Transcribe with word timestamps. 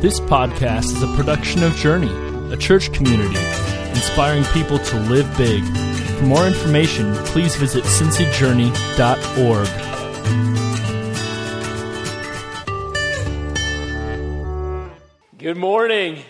This 0.00 0.18
podcast 0.18 0.96
is 0.96 1.02
a 1.02 1.14
production 1.14 1.62
of 1.62 1.76
Journey, 1.76 2.08
a 2.50 2.56
church 2.56 2.90
community 2.90 3.36
inspiring 3.90 4.44
people 4.44 4.78
to 4.78 4.96
live 5.00 5.28
big. 5.36 5.62
For 6.16 6.24
more 6.24 6.46
information, 6.46 7.14
please 7.26 7.54
visit 7.56 7.84
cincyjourney.org. 7.84 9.68
Good 15.36 15.58
morning. 15.58 16.22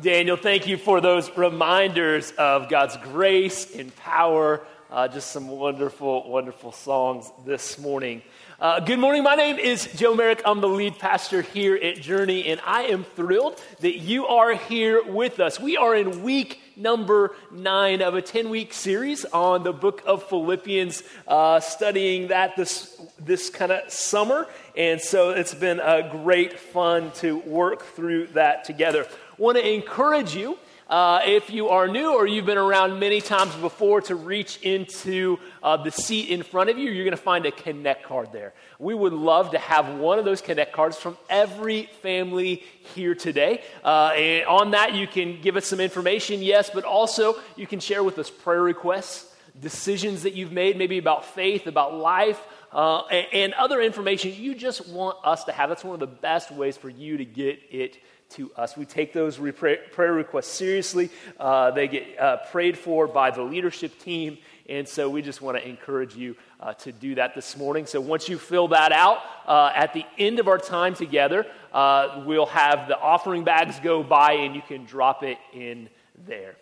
Daniel, 0.00 0.38
thank 0.38 0.66
you 0.66 0.78
for 0.78 1.02
those 1.02 1.30
reminders 1.36 2.32
of 2.38 2.70
God's 2.70 2.96
grace 2.96 3.76
and 3.76 3.94
power. 3.96 4.62
Uh, 4.90 5.06
just 5.06 5.32
some 5.32 5.48
wonderful, 5.48 6.26
wonderful 6.30 6.72
songs 6.72 7.30
this 7.44 7.78
morning. 7.78 8.22
Uh, 8.60 8.80
good 8.80 8.98
morning. 8.98 9.22
My 9.22 9.36
name 9.36 9.56
is 9.56 9.86
Joe 9.94 10.16
Merrick. 10.16 10.42
I'm 10.44 10.60
the 10.60 10.68
lead 10.68 10.98
pastor 10.98 11.42
here 11.42 11.76
at 11.76 12.00
Journey, 12.00 12.46
and 12.46 12.60
I 12.66 12.86
am 12.86 13.04
thrilled 13.04 13.56
that 13.82 13.98
you 13.98 14.26
are 14.26 14.52
here 14.52 15.00
with 15.04 15.38
us. 15.38 15.60
We 15.60 15.76
are 15.76 15.94
in 15.94 16.24
week 16.24 16.60
number 16.74 17.36
nine 17.52 18.02
of 18.02 18.16
a 18.16 18.20
10 18.20 18.50
week 18.50 18.74
series 18.74 19.24
on 19.26 19.62
the 19.62 19.72
book 19.72 20.02
of 20.04 20.24
Philippians, 20.24 21.04
uh, 21.28 21.60
studying 21.60 22.28
that 22.28 22.56
this, 22.56 23.00
this 23.20 23.48
kind 23.48 23.70
of 23.70 23.92
summer. 23.92 24.48
And 24.76 25.00
so 25.00 25.30
it's 25.30 25.54
been 25.54 25.78
a 25.78 26.08
great 26.10 26.58
fun 26.58 27.12
to 27.18 27.38
work 27.38 27.84
through 27.84 28.26
that 28.28 28.64
together. 28.64 29.06
Want 29.36 29.56
to 29.56 29.72
encourage 29.72 30.34
you 30.34 30.58
uh, 30.88 31.20
if 31.26 31.50
you 31.50 31.68
are 31.68 31.86
new 31.86 32.14
or 32.14 32.26
you've 32.26 32.46
been 32.46 32.56
around 32.56 32.98
many 32.98 33.20
times 33.20 33.54
before 33.56 34.00
to 34.00 34.14
reach 34.14 34.58
into 34.62 35.38
uh, 35.62 35.76
the 35.76 35.90
seat 35.90 36.30
in 36.30 36.42
front 36.42 36.70
of 36.70 36.78
you, 36.78 36.90
you're 36.90 37.04
going 37.04 37.16
to 37.16 37.22
find 37.22 37.44
a 37.44 37.50
Connect 37.50 38.04
card 38.04 38.32
there. 38.32 38.54
We 38.78 38.94
would 38.94 39.12
love 39.12 39.50
to 39.50 39.58
have 39.58 39.98
one 39.98 40.18
of 40.18 40.24
those 40.24 40.40
Connect 40.40 40.72
cards 40.72 40.96
from 40.96 41.18
every 41.28 41.90
family 42.00 42.62
here 42.94 43.14
today. 43.14 43.62
Uh, 43.84 44.12
and 44.16 44.46
on 44.46 44.70
that, 44.70 44.94
you 44.94 45.06
can 45.06 45.42
give 45.42 45.56
us 45.56 45.66
some 45.66 45.80
information, 45.80 46.42
yes, 46.42 46.70
but 46.72 46.84
also 46.84 47.34
you 47.54 47.66
can 47.66 47.80
share 47.80 48.02
with 48.02 48.18
us 48.18 48.30
prayer 48.30 48.62
requests, 48.62 49.30
decisions 49.60 50.22
that 50.22 50.34
you've 50.34 50.52
made, 50.52 50.78
maybe 50.78 50.96
about 50.96 51.26
faith, 51.26 51.66
about 51.66 51.94
life. 51.94 52.40
Uh, 52.72 53.06
and, 53.06 53.26
and 53.32 53.54
other 53.54 53.80
information 53.80 54.34
you 54.34 54.54
just 54.54 54.88
want 54.88 55.16
us 55.24 55.44
to 55.44 55.52
have. 55.52 55.68
That's 55.68 55.84
one 55.84 55.94
of 55.94 56.00
the 56.00 56.06
best 56.06 56.50
ways 56.50 56.76
for 56.76 56.88
you 56.88 57.16
to 57.16 57.24
get 57.24 57.60
it 57.70 57.98
to 58.30 58.52
us. 58.56 58.76
We 58.76 58.84
take 58.84 59.12
those 59.12 59.38
prayer 59.38 60.12
requests 60.12 60.48
seriously. 60.48 61.10
Uh, 61.38 61.70
they 61.70 61.88
get 61.88 62.18
uh, 62.18 62.36
prayed 62.50 62.76
for 62.76 63.06
by 63.06 63.30
the 63.30 63.42
leadership 63.42 63.98
team. 64.00 64.38
And 64.68 64.86
so 64.86 65.08
we 65.08 65.22
just 65.22 65.40
want 65.40 65.56
to 65.56 65.66
encourage 65.66 66.14
you 66.14 66.36
uh, 66.60 66.74
to 66.74 66.92
do 66.92 67.14
that 67.14 67.34
this 67.34 67.56
morning. 67.56 67.86
So 67.86 68.02
once 68.02 68.28
you 68.28 68.36
fill 68.36 68.68
that 68.68 68.92
out, 68.92 69.18
uh, 69.46 69.72
at 69.74 69.94
the 69.94 70.04
end 70.18 70.40
of 70.40 70.48
our 70.48 70.58
time 70.58 70.94
together, 70.94 71.46
uh, 71.72 72.22
we'll 72.26 72.46
have 72.46 72.86
the 72.86 72.98
offering 72.98 73.44
bags 73.44 73.80
go 73.80 74.02
by 74.02 74.32
and 74.32 74.54
you 74.54 74.62
can 74.62 74.84
drop 74.84 75.22
it 75.22 75.38
in 75.54 75.88
there. 76.26 76.56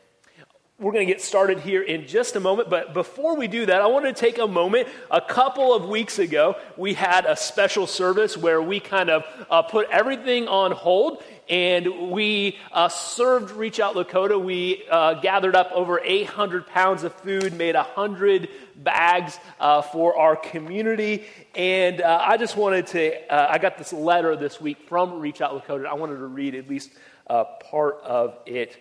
We're 0.79 0.93
going 0.93 1.07
to 1.07 1.11
get 1.11 1.23
started 1.23 1.61
here 1.61 1.81
in 1.81 2.07
just 2.07 2.37
a 2.37 2.41
moment, 2.41 2.69
but 2.69 2.93
before 2.93 3.35
we 3.35 3.49
do 3.49 3.65
that, 3.65 3.81
I 3.81 3.87
want 3.87 4.05
to 4.05 4.13
take 4.13 4.37
a 4.37 4.47
moment. 4.47 4.89
A 5.11 5.23
couple 5.23 5.73
of 5.73 5.89
weeks 5.89 6.19
ago, 6.19 6.57
we 6.77 6.93
had 6.93 7.25
a 7.25 7.35
special 7.35 7.87
service 7.87 8.37
where 8.37 8.61
we 8.61 8.79
kind 8.79 9.09
of 9.09 9.25
uh, 9.49 9.63
put 9.63 9.89
everything 9.89 10.49
on 10.49 10.73
hold 10.73 11.23
and 11.49 12.11
we 12.11 12.59
uh, 12.73 12.91
served 12.91 13.53
Reach 13.53 13.81
Out 13.81 13.95
Lakota. 13.95 14.39
We 14.39 14.85
uh, 14.91 15.15
gathered 15.15 15.57
up 15.57 15.73
over 15.73 15.99
800 16.05 16.67
pounds 16.67 17.05
of 17.05 17.15
food, 17.15 17.55
made 17.55 17.75
100 17.75 18.51
bags 18.75 19.39
uh, 19.59 19.81
for 19.81 20.19
our 20.19 20.37
community. 20.37 21.25
And 21.55 22.03
uh, 22.03 22.23
I 22.23 22.37
just 22.37 22.55
wanted 22.55 22.87
to, 22.89 23.33
uh, 23.33 23.47
I 23.49 23.57
got 23.57 23.79
this 23.79 23.95
letter 23.95 24.37
this 24.37 24.61
week 24.61 24.77
from 24.91 25.21
Reach 25.21 25.41
Out 25.41 25.53
Lakota. 25.59 25.87
I 25.87 25.95
wanted 25.95 26.19
to 26.19 26.27
read 26.27 26.55
at 26.55 26.69
least 26.69 26.91
part 27.27 28.03
of 28.03 28.37
it 28.45 28.77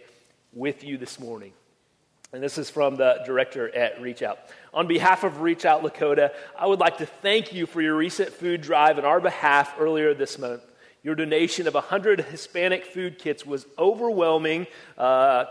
with 0.51 0.83
you 0.83 0.97
this 0.97 1.21
morning. 1.21 1.53
And 2.35 2.43
this 2.43 2.57
is 2.57 2.69
from 2.69 2.97
the 2.97 3.21
director 3.25 3.73
at 3.73 4.01
Reach 4.01 4.21
Out. 4.21 4.39
On 4.73 4.87
behalf 4.87 5.23
of 5.23 5.39
Reach 5.39 5.63
Out 5.63 5.83
Lakota, 5.83 6.33
I 6.59 6.67
would 6.67 6.79
like 6.79 6.97
to 6.97 7.05
thank 7.05 7.53
you 7.53 7.65
for 7.65 7.81
your 7.81 7.95
recent 7.95 8.33
food 8.33 8.59
drive 8.59 8.97
on 8.97 9.05
our 9.05 9.21
behalf 9.21 9.73
earlier 9.79 10.13
this 10.13 10.37
month. 10.37 10.61
Your 11.01 11.15
donation 11.15 11.65
of 11.65 11.75
100 11.75 12.19
Hispanic 12.19 12.87
food 12.87 13.19
kits 13.19 13.45
was 13.45 13.65
overwhelming, 13.79 14.67
uh, 14.97 15.45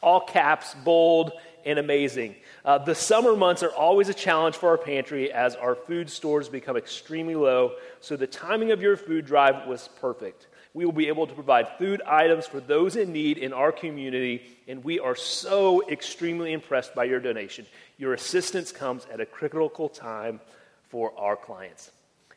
all 0.00 0.22
caps, 0.22 0.74
bold, 0.82 1.32
and 1.66 1.78
amazing. 1.78 2.36
Uh, 2.64 2.78
the 2.78 2.94
summer 2.94 3.36
months 3.36 3.62
are 3.62 3.74
always 3.74 4.08
a 4.08 4.14
challenge 4.14 4.56
for 4.56 4.70
our 4.70 4.78
pantry 4.78 5.30
as 5.30 5.56
our 5.56 5.74
food 5.74 6.08
stores 6.08 6.48
become 6.48 6.74
extremely 6.74 7.34
low, 7.34 7.72
so 8.00 8.16
the 8.16 8.26
timing 8.26 8.70
of 8.70 8.80
your 8.80 8.96
food 8.96 9.26
drive 9.26 9.66
was 9.68 9.90
perfect. 10.00 10.46
We 10.72 10.84
will 10.84 10.92
be 10.92 11.08
able 11.08 11.26
to 11.26 11.34
provide 11.34 11.78
food 11.78 12.00
items 12.02 12.46
for 12.46 12.60
those 12.60 12.94
in 12.96 13.12
need 13.12 13.38
in 13.38 13.52
our 13.52 13.72
community, 13.72 14.42
and 14.68 14.84
we 14.84 15.00
are 15.00 15.16
so 15.16 15.88
extremely 15.88 16.52
impressed 16.52 16.94
by 16.94 17.04
your 17.04 17.18
donation. 17.18 17.66
Your 17.98 18.14
assistance 18.14 18.70
comes 18.70 19.06
at 19.12 19.20
a 19.20 19.26
critical 19.26 19.88
time 19.88 20.40
for 20.88 21.12
our 21.18 21.36
clients. 21.36 21.90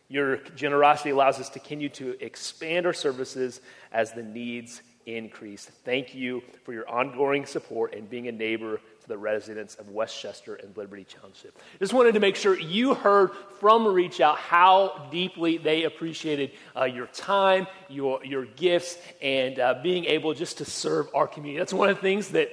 Your 0.10 0.38
generosity 0.56 1.12
allows 1.12 1.40
us 1.40 1.50
to 1.50 1.60
continue 1.60 1.90
to 1.90 2.16
expand 2.24 2.86
our 2.86 2.94
services 2.94 3.62
as 3.92 4.12
the 4.14 4.24
needs 4.24 4.82
increase. 5.06 5.66
Thank 5.84 6.16
you 6.16 6.42
for 6.64 6.74
your 6.74 6.90
ongoing 6.90 7.46
support 7.46 7.94
and 7.94 8.10
being 8.10 8.28
a 8.28 8.32
neighbor 8.32 8.80
to 9.02 9.08
the 9.08 9.18
residents 9.18 9.76
of 9.76 9.90
West 9.90 10.20
Chester 10.20 10.56
and 10.56 10.76
Liberty 10.78 11.06
Township. 11.06 11.58
Just 11.80 11.94
wanted 11.94 12.14
to 12.14 12.20
make 12.20 12.36
sure 12.36 12.58
you 12.58 12.94
heard 12.94 13.32
from 13.60 13.88
Reach 13.88 14.22
Out 14.22 14.38
how 14.38 15.08
deeply 15.12 15.58
they 15.58 15.84
appreciated 15.84 16.52
uh, 16.76 16.86
your 16.86 17.08
time, 17.08 17.68
your, 17.90 18.24
your 18.24 18.46
gifts, 18.46 18.98
and 19.22 19.60
uh, 19.60 19.76
being 19.84 20.06
able 20.06 20.34
just 20.34 20.60
to 20.60 20.66
serve 20.66 21.08
our 21.14 21.28
community. 21.28 21.60
That's 21.60 21.74
one 21.74 21.90
of 21.90 21.98
the 21.98 22.02
things 22.02 22.30
that 22.30 22.50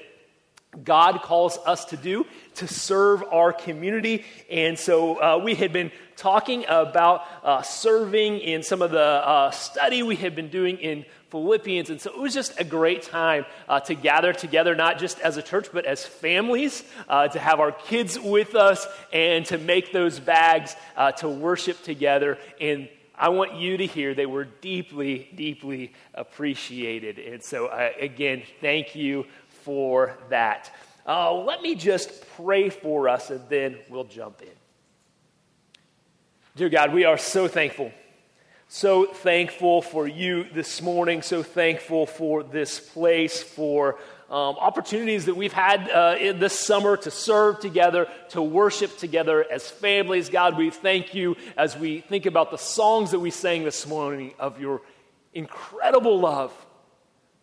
God 0.84 1.22
calls 1.22 1.58
us 1.66 1.86
to 1.86 1.96
do 1.96 2.24
to 2.56 2.68
serve 2.68 3.24
our 3.32 3.52
community. 3.52 4.24
And 4.50 4.78
so 4.78 5.20
uh, 5.20 5.38
we 5.42 5.54
had 5.54 5.72
been 5.72 5.90
talking 6.16 6.64
about 6.68 7.24
uh, 7.42 7.62
serving 7.62 8.38
in 8.38 8.62
some 8.62 8.80
of 8.80 8.92
the 8.92 9.00
uh, 9.00 9.50
study 9.50 10.02
we 10.02 10.16
had 10.16 10.36
been 10.36 10.48
doing 10.48 10.78
in 10.78 11.04
Philippians. 11.30 11.90
And 11.90 12.00
so 12.00 12.10
it 12.10 12.18
was 12.18 12.34
just 12.34 12.60
a 12.60 12.64
great 12.64 13.02
time 13.02 13.46
uh, 13.68 13.80
to 13.80 13.94
gather 13.94 14.32
together, 14.32 14.74
not 14.74 14.98
just 14.98 15.20
as 15.20 15.36
a 15.36 15.42
church, 15.42 15.68
but 15.72 15.84
as 15.84 16.04
families, 16.04 16.84
uh, 17.08 17.28
to 17.28 17.38
have 17.38 17.60
our 17.60 17.72
kids 17.72 18.18
with 18.18 18.54
us 18.54 18.86
and 19.12 19.46
to 19.46 19.58
make 19.58 19.92
those 19.92 20.18
bags 20.20 20.76
uh, 20.96 21.12
to 21.12 21.28
worship 21.28 21.82
together. 21.82 22.38
And 22.60 22.88
I 23.14 23.28
want 23.28 23.54
you 23.54 23.76
to 23.76 23.86
hear 23.86 24.14
they 24.14 24.26
were 24.26 24.44
deeply, 24.44 25.30
deeply 25.34 25.92
appreciated. 26.14 27.18
And 27.18 27.42
so, 27.42 27.70
again, 27.98 28.42
thank 28.60 28.94
you 28.94 29.26
for 29.64 30.18
that. 30.30 30.74
Uh, 31.06 31.34
let 31.34 31.62
me 31.62 31.74
just 31.74 32.24
pray 32.36 32.70
for 32.70 33.08
us 33.08 33.30
and 33.30 33.42
then 33.48 33.78
we'll 33.88 34.04
jump 34.04 34.42
in. 34.42 34.48
Dear 36.56 36.68
God, 36.68 36.92
we 36.92 37.04
are 37.04 37.18
so 37.18 37.46
thankful. 37.46 37.92
So 38.72 39.06
thankful 39.06 39.82
for 39.82 40.06
you 40.06 40.44
this 40.44 40.80
morning. 40.80 41.22
So 41.22 41.42
thankful 41.42 42.06
for 42.06 42.44
this 42.44 42.78
place, 42.78 43.42
for 43.42 43.98
um, 44.30 44.54
opportunities 44.60 45.26
that 45.26 45.34
we've 45.34 45.52
had 45.52 45.90
uh, 45.90 46.14
in 46.20 46.38
this 46.38 46.56
summer 46.56 46.96
to 46.98 47.10
serve 47.10 47.58
together, 47.58 48.06
to 48.28 48.40
worship 48.40 48.96
together 48.96 49.44
as 49.50 49.68
families. 49.68 50.28
God, 50.28 50.56
we 50.56 50.70
thank 50.70 51.14
you 51.14 51.36
as 51.56 51.76
we 51.76 51.98
think 51.98 52.26
about 52.26 52.52
the 52.52 52.58
songs 52.58 53.10
that 53.10 53.18
we 53.18 53.32
sang 53.32 53.64
this 53.64 53.88
morning 53.88 54.34
of 54.38 54.60
your 54.60 54.82
incredible 55.34 56.20
love, 56.20 56.54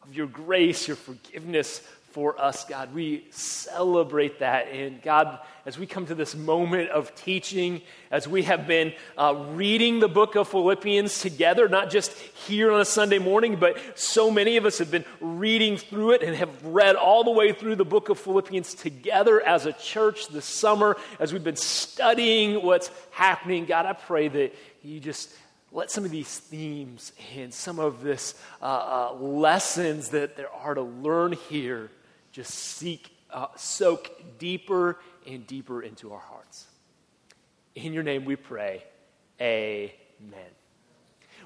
of 0.04 0.16
your 0.16 0.28
grace, 0.28 0.88
your 0.88 0.96
forgiveness, 0.96 1.82
for 2.18 2.42
us, 2.42 2.66
God. 2.66 2.96
We 2.96 3.26
celebrate 3.30 4.40
that. 4.40 4.70
And 4.70 5.00
God, 5.04 5.38
as 5.68 5.78
we 5.78 5.86
come 5.86 6.08
to 6.08 6.16
this 6.16 6.34
moment 6.36 6.90
of 6.90 7.14
teaching, 7.14 7.84
as 8.10 8.28
we 8.28 8.42
have 8.42 8.66
been 8.66 8.94
uh, 9.20 9.46
reading 9.52 10.00
the 10.00 10.08
book 10.08 10.34
of 10.34 10.48
Philippians 10.48 11.22
together, 11.22 11.70
not 11.70 11.92
just 11.92 12.12
here 12.48 12.72
on 12.72 12.82
a 12.82 12.86
Sunday 12.86 13.20
morning, 13.20 13.58
but 13.58 13.78
so 13.94 14.32
many 14.32 14.58
of 14.58 14.66
us 14.66 14.80
have 14.80 14.90
been 14.90 15.06
reading 15.22 15.78
through 15.78 16.14
it 16.14 16.24
and 16.24 16.36
have 16.36 16.66
read 16.66 16.96
all 16.96 17.24
the 17.24 17.30
way 17.30 17.54
through 17.54 17.76
the 17.76 17.86
book 17.86 18.10
of 18.10 18.18
Philippians 18.18 18.74
together 18.74 19.40
as 19.40 19.68
a 19.68 19.74
church 19.74 20.28
this 20.30 20.46
summer, 20.46 20.98
as 21.20 21.32
we've 21.32 21.44
been 21.44 21.56
studying 21.56 22.66
what's 22.66 22.90
happening. 23.12 23.66
God, 23.66 23.86
I 23.86 23.94
pray 23.94 24.28
that 24.28 24.56
you 24.82 25.00
just 25.00 25.30
let 25.72 25.92
some 25.92 26.04
of 26.04 26.10
these 26.10 26.40
themes 26.40 27.14
and 27.36 27.54
some 27.54 27.78
of 27.78 28.02
this 28.02 28.34
uh, 28.60 28.66
uh, 29.12 29.14
lessons 29.20 30.10
that 30.10 30.36
there 30.36 30.52
are 30.52 30.74
to 30.74 30.82
learn 30.82 31.34
here 31.34 31.92
just 32.38 32.54
seek, 32.54 33.10
uh, 33.32 33.48
soak 33.56 34.12
deeper 34.38 35.00
and 35.26 35.48
deeper 35.48 35.82
into 35.82 36.14
our 36.14 36.20
hearts. 36.20 36.68
In 37.74 37.94
your 37.94 38.04
name 38.04 38.26
we 38.26 38.36
pray. 38.36 38.84
Amen. 39.42 40.52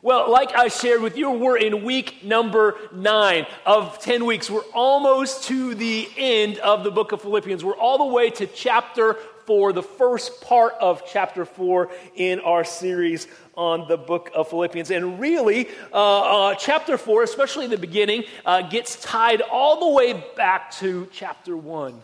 Well, 0.02 0.30
like 0.30 0.54
I 0.54 0.68
shared 0.68 1.02
with 1.02 1.18
you, 1.18 1.32
we're 1.32 1.58
in 1.58 1.86
week 1.86 2.26
number 2.26 2.76
nine 2.92 3.48
of 3.66 4.00
10 4.00 4.26
weeks. 4.26 4.50
We're 4.50 4.68
almost 4.74 5.46
to 5.46 5.76
the 5.76 6.10
end 6.18 6.58
of 6.58 6.84
the 6.84 6.92
book 6.92 7.14
of 7.14 7.22
Philippians. 7.22 7.64
We're 7.64 7.78
all 7.78 7.98
the 7.98 8.14
way 8.14 8.30
to 8.32 8.46
chapter 8.46 9.16
4, 9.52 9.74
the 9.74 9.84
first 9.84 10.40
part 10.40 10.76
of 10.80 11.04
chapter 11.06 11.44
4 11.44 11.92
in 12.16 12.40
our 12.40 12.64
series 12.64 13.28
on 13.58 13.86
the 13.90 13.98
book 13.98 14.32
of 14.34 14.48
Philippians. 14.48 14.92
And 14.92 15.20
really, 15.20 15.68
uh, 15.92 16.52
uh, 16.52 16.56
chapter 16.56 16.98
4, 16.98 17.24
especially 17.24 17.68
the 17.68 17.78
beginning, 17.78 18.24
uh, 18.46 18.62
gets 18.62 18.96
tied 18.96 19.42
all 19.42 19.82
the 19.82 19.90
way 19.90 20.14
back 20.38 20.72
to 20.76 21.06
chapter 21.12 21.58
1. 21.58 22.02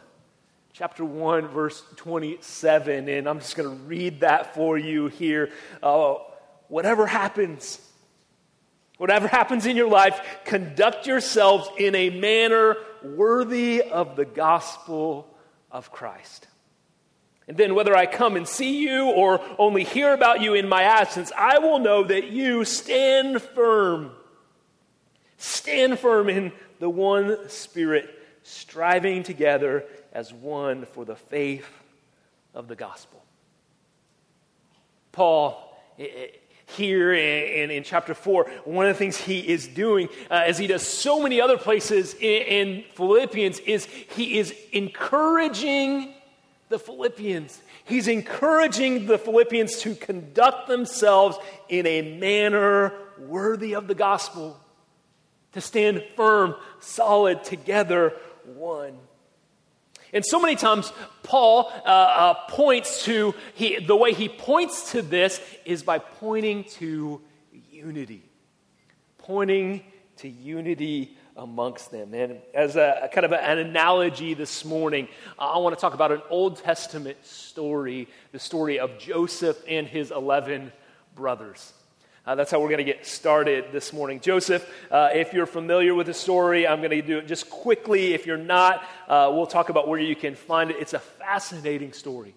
Chapter 0.73 1.05
1, 1.05 1.47
verse 1.47 1.81
27. 1.95 3.07
And 3.07 3.29
I'm 3.29 3.39
just 3.39 3.55
going 3.55 3.69
to 3.69 3.83
read 3.85 4.19
that 4.19 4.53
for 4.53 4.77
you 4.77 5.07
here. 5.07 5.49
Uh, 5.81 6.15
whatever 6.67 7.07
happens, 7.07 7.79
whatever 8.97 9.29
happens 9.29 9.65
in 9.65 9.77
your 9.77 9.88
life, 9.88 10.19
conduct 10.44 11.07
yourselves 11.07 11.69
in 11.77 11.95
a 11.95 12.09
manner 12.09 12.75
worthy 13.05 13.83
of 13.83 14.17
the 14.17 14.25
gospel 14.25 15.33
of 15.71 15.94
Christ. 15.94 16.45
And 17.47 17.55
then, 17.55 17.75
whether 17.75 17.95
I 17.95 18.07
come 18.07 18.35
and 18.35 18.45
see 18.45 18.81
you 18.81 19.05
or 19.05 19.39
only 19.57 19.85
hear 19.85 20.13
about 20.13 20.41
you 20.41 20.53
in 20.53 20.67
my 20.67 20.83
absence, 20.83 21.31
I 21.38 21.59
will 21.59 21.79
know 21.79 22.03
that 22.03 22.29
you 22.29 22.65
stand 22.65 23.41
firm. 23.41 24.11
Stand 25.38 25.97
firm 25.97 26.29
in 26.29 26.51
the 26.79 26.89
one 26.89 27.49
Spirit, 27.49 28.09
striving 28.44 29.23
together 29.23 29.85
as 30.11 30.33
one 30.33 30.85
for 30.88 31.05
the 31.05 31.15
faith 31.15 31.69
of 32.53 32.67
the 32.67 32.75
gospel. 32.75 33.23
Paul, 35.13 35.79
here 36.65 37.13
in, 37.13 37.71
in, 37.71 37.83
chapter 37.83 38.13
4, 38.13 38.49
one 38.65 38.88
of 38.88 38.94
the 38.94 38.99
things 38.99 39.15
he 39.15 39.39
is 39.39 39.67
doing, 39.67 40.09
uh, 40.29 40.44
as 40.45 40.57
he 40.57 40.67
does 40.67 40.85
so 40.85 41.21
many 41.21 41.39
other 41.39 41.57
places 41.57 42.13
in, 42.15 42.19
in 42.21 42.83
Philippians, 42.95 43.59
is 43.59 43.85
he 43.85 44.38
is 44.38 44.53
encouraging 44.73 46.13
the 46.69 46.79
Philippians. 46.79 47.61
He's 47.85 48.07
encouraging 48.07 49.05
the 49.05 49.17
Philippians 49.17 49.79
to 49.81 49.95
conduct 49.95 50.67
themselves 50.67 51.37
in 51.69 51.85
a 51.87 52.17
manner 52.17 52.93
worthy 53.19 53.73
of 53.73 53.87
the 53.87 53.95
gospel, 53.95 54.59
to 55.53 55.61
stand 55.61 56.03
firm, 56.15 56.55
solid, 56.79 57.43
together, 57.43 58.13
one. 58.45 58.97
And 60.13 60.25
so 60.25 60.39
many 60.39 60.55
times, 60.55 60.91
Paul 61.23 61.71
uh, 61.85 61.89
uh, 61.89 62.33
points 62.49 63.03
to, 63.05 63.33
he, 63.55 63.79
the 63.79 63.95
way 63.95 64.13
he 64.13 64.29
points 64.29 64.91
to 64.91 65.01
this 65.01 65.41
is 65.65 65.83
by 65.83 65.99
pointing 65.99 66.63
to 66.75 67.21
unity. 67.71 68.23
Pointing 69.17 69.83
to 70.17 70.29
unity 70.29 71.16
amongst 71.37 71.91
them. 71.91 72.13
And 72.13 72.39
as 72.53 72.75
a, 72.75 73.01
a 73.03 73.07
kind 73.07 73.25
of 73.25 73.31
an 73.31 73.59
analogy 73.59 74.33
this 74.33 74.65
morning, 74.65 75.07
I 75.37 75.57
want 75.59 75.77
to 75.77 75.79
talk 75.79 75.93
about 75.93 76.11
an 76.11 76.21
Old 76.29 76.57
Testament 76.57 77.25
story 77.25 78.07
the 78.31 78.39
story 78.39 78.79
of 78.79 78.97
Joseph 78.99 79.61
and 79.67 79.87
his 79.87 80.11
11 80.11 80.71
brothers. 81.15 81.73
Uh, 82.25 82.35
that's 82.35 82.51
how 82.51 82.59
we're 82.59 82.67
going 82.67 82.77
to 82.77 82.83
get 82.83 83.05
started 83.05 83.65
this 83.71 83.93
morning. 83.93 84.19
Joseph, 84.19 84.69
uh, 84.91 85.09
if 85.13 85.31
you're 85.31 85.45
familiar 85.45 85.95
with 85.95 86.07
the 86.07 86.13
story, 86.13 86.67
I'm 86.67 86.79
going 86.79 86.91
to 86.91 87.01
do 87.01 87.19
it 87.19 87.27
just 87.27 87.49
quickly. 87.49 88.13
If 88.13 88.25
you're 88.25 88.35
not, 88.35 88.83
uh, 89.07 89.31
we'll 89.33 89.47
talk 89.47 89.69
about 89.69 89.87
where 89.87 89.99
you 89.99 90.15
can 90.15 90.35
find 90.35 90.69
it. 90.69 90.75
It's 90.77 90.93
a 90.93 90.99
fascinating 90.99 91.93
story. 91.93 92.35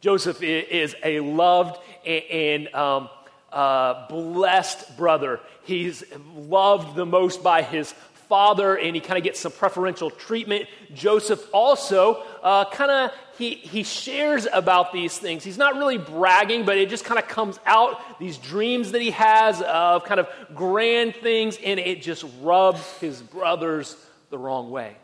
Joseph 0.00 0.42
is 0.42 0.94
a 1.02 1.20
loved 1.20 1.80
and 2.06 2.68
um, 2.74 3.08
uh, 3.50 4.06
blessed 4.08 4.96
brother. 4.98 5.40
He's 5.64 6.04
loved 6.34 6.94
the 6.94 7.06
most 7.06 7.42
by 7.42 7.62
his 7.62 7.94
father 8.28 8.76
and 8.76 8.94
he 8.94 9.00
kind 9.00 9.18
of 9.18 9.24
gets 9.24 9.40
some 9.40 9.52
preferential 9.52 10.10
treatment. 10.10 10.66
Joseph 10.94 11.46
also 11.52 12.22
uh, 12.42 12.64
kind 12.70 12.90
of 12.90 13.12
he, 13.38 13.54
he 13.54 13.82
shares 13.82 14.46
about 14.52 14.92
these 14.92 15.18
things. 15.18 15.44
He's 15.44 15.58
not 15.58 15.76
really 15.76 15.98
bragging, 15.98 16.64
but 16.64 16.78
it 16.78 16.88
just 16.88 17.04
kind 17.04 17.18
of 17.18 17.28
comes 17.28 17.60
out, 17.66 18.18
these 18.18 18.38
dreams 18.38 18.92
that 18.92 19.02
he 19.02 19.10
has 19.10 19.60
of 19.62 20.04
kind 20.04 20.20
of 20.20 20.28
grand 20.54 21.14
things, 21.16 21.58
and 21.62 21.78
it 21.78 22.02
just 22.02 22.24
rubs 22.40 22.80
his 22.98 23.20
brothers 23.20 23.96
the 24.30 24.38
wrong 24.38 24.70
way. 24.70 24.96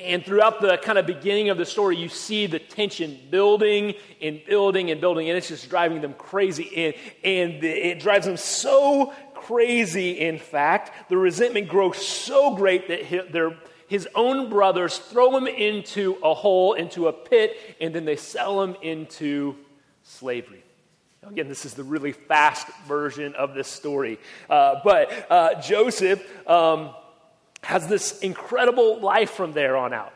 And 0.00 0.24
throughout 0.24 0.60
the 0.60 0.76
kind 0.76 0.96
of 0.96 1.06
beginning 1.06 1.50
of 1.50 1.58
the 1.58 1.66
story, 1.66 1.96
you 1.96 2.08
see 2.08 2.46
the 2.46 2.60
tension 2.60 3.18
building 3.30 3.94
and 4.22 4.40
building 4.46 4.92
and 4.92 5.00
building, 5.00 5.28
and 5.28 5.36
it's 5.36 5.48
just 5.48 5.68
driving 5.68 6.00
them 6.00 6.14
crazy. 6.14 6.70
And, 6.76 6.94
and 7.24 7.64
it 7.64 7.98
drives 7.98 8.24
them 8.24 8.36
so 8.36 9.12
crazy, 9.48 10.10
in 10.20 10.38
fact. 10.38 11.08
The 11.08 11.16
resentment 11.16 11.68
grows 11.68 12.06
so 12.06 12.54
great 12.54 12.88
that 12.88 13.02
his 13.88 14.06
own 14.14 14.50
brothers 14.50 14.98
throw 14.98 15.34
him 15.34 15.46
into 15.46 16.18
a 16.22 16.34
hole, 16.34 16.74
into 16.74 17.08
a 17.08 17.12
pit, 17.14 17.56
and 17.80 17.94
then 17.94 18.04
they 18.04 18.16
sell 18.16 18.62
him 18.62 18.76
into 18.82 19.56
slavery. 20.02 20.62
Again, 21.22 21.48
this 21.48 21.64
is 21.64 21.72
the 21.72 21.82
really 21.82 22.12
fast 22.12 22.66
version 22.86 23.34
of 23.36 23.54
this 23.54 23.68
story. 23.68 24.18
Uh, 24.50 24.80
but 24.84 25.26
uh, 25.30 25.60
Joseph 25.62 26.22
um, 26.46 26.90
has 27.62 27.88
this 27.88 28.20
incredible 28.20 29.00
life 29.00 29.30
from 29.30 29.52
there 29.54 29.78
on 29.78 29.94
out. 29.94 30.12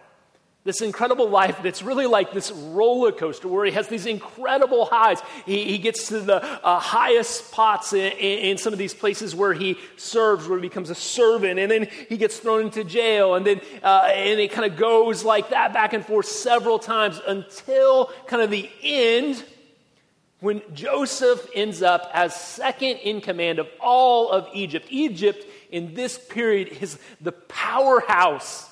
This 0.64 0.80
incredible 0.80 1.28
life 1.28 1.58
that's 1.60 1.82
really 1.82 2.06
like 2.06 2.32
this 2.32 2.52
roller 2.52 3.10
coaster 3.10 3.48
where 3.48 3.64
he 3.64 3.72
has 3.72 3.88
these 3.88 4.06
incredible 4.06 4.84
highs. 4.84 5.18
He, 5.44 5.64
he 5.64 5.78
gets 5.78 6.06
to 6.08 6.20
the 6.20 6.40
uh, 6.64 6.78
highest 6.78 7.46
spots 7.46 7.92
in, 7.92 8.12
in, 8.12 8.38
in, 8.50 8.58
some 8.58 8.72
of 8.72 8.78
these 8.78 8.94
places 8.94 9.34
where 9.34 9.54
he 9.54 9.76
serves, 9.96 10.46
where 10.46 10.58
he 10.58 10.62
becomes 10.62 10.88
a 10.88 10.94
servant, 10.94 11.58
and 11.58 11.68
then 11.68 11.88
he 12.08 12.16
gets 12.16 12.38
thrown 12.38 12.66
into 12.66 12.84
jail, 12.84 13.34
and 13.34 13.44
then 13.44 13.60
uh, 13.82 14.08
and 14.14 14.38
it 14.38 14.52
kind 14.52 14.70
of 14.70 14.78
goes 14.78 15.24
like 15.24 15.50
that 15.50 15.72
back 15.72 15.94
and 15.94 16.06
forth 16.06 16.26
several 16.26 16.78
times 16.78 17.20
until 17.26 18.12
kind 18.28 18.40
of 18.40 18.48
the 18.48 18.70
end 18.84 19.44
when 20.38 20.62
Joseph 20.74 21.44
ends 21.56 21.82
up 21.82 22.08
as 22.14 22.36
second 22.36 22.98
in 22.98 23.20
command 23.20 23.58
of 23.58 23.68
all 23.80 24.30
of 24.30 24.46
Egypt. 24.54 24.86
Egypt 24.90 25.44
in 25.72 25.94
this 25.94 26.18
period 26.18 26.68
is 26.80 27.00
the 27.20 27.32
powerhouse 27.32 28.71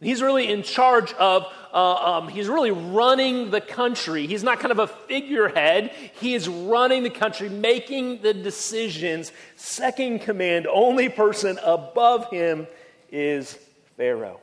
He's 0.00 0.20
really 0.20 0.48
in 0.50 0.62
charge 0.62 1.12
of, 1.14 1.46
uh, 1.72 1.94
um, 1.94 2.28
he's 2.28 2.48
really 2.48 2.70
running 2.70 3.50
the 3.50 3.62
country. 3.62 4.26
He's 4.26 4.42
not 4.42 4.60
kind 4.60 4.70
of 4.70 4.78
a 4.78 4.86
figurehead. 4.86 5.90
He 6.20 6.34
is 6.34 6.48
running 6.48 7.02
the 7.02 7.10
country, 7.10 7.48
making 7.48 8.20
the 8.20 8.34
decisions. 8.34 9.32
Second 9.56 10.20
command, 10.20 10.66
only 10.66 11.08
person 11.08 11.58
above 11.64 12.28
him 12.30 12.66
is 13.10 13.58
Pharaoh. 13.96 14.40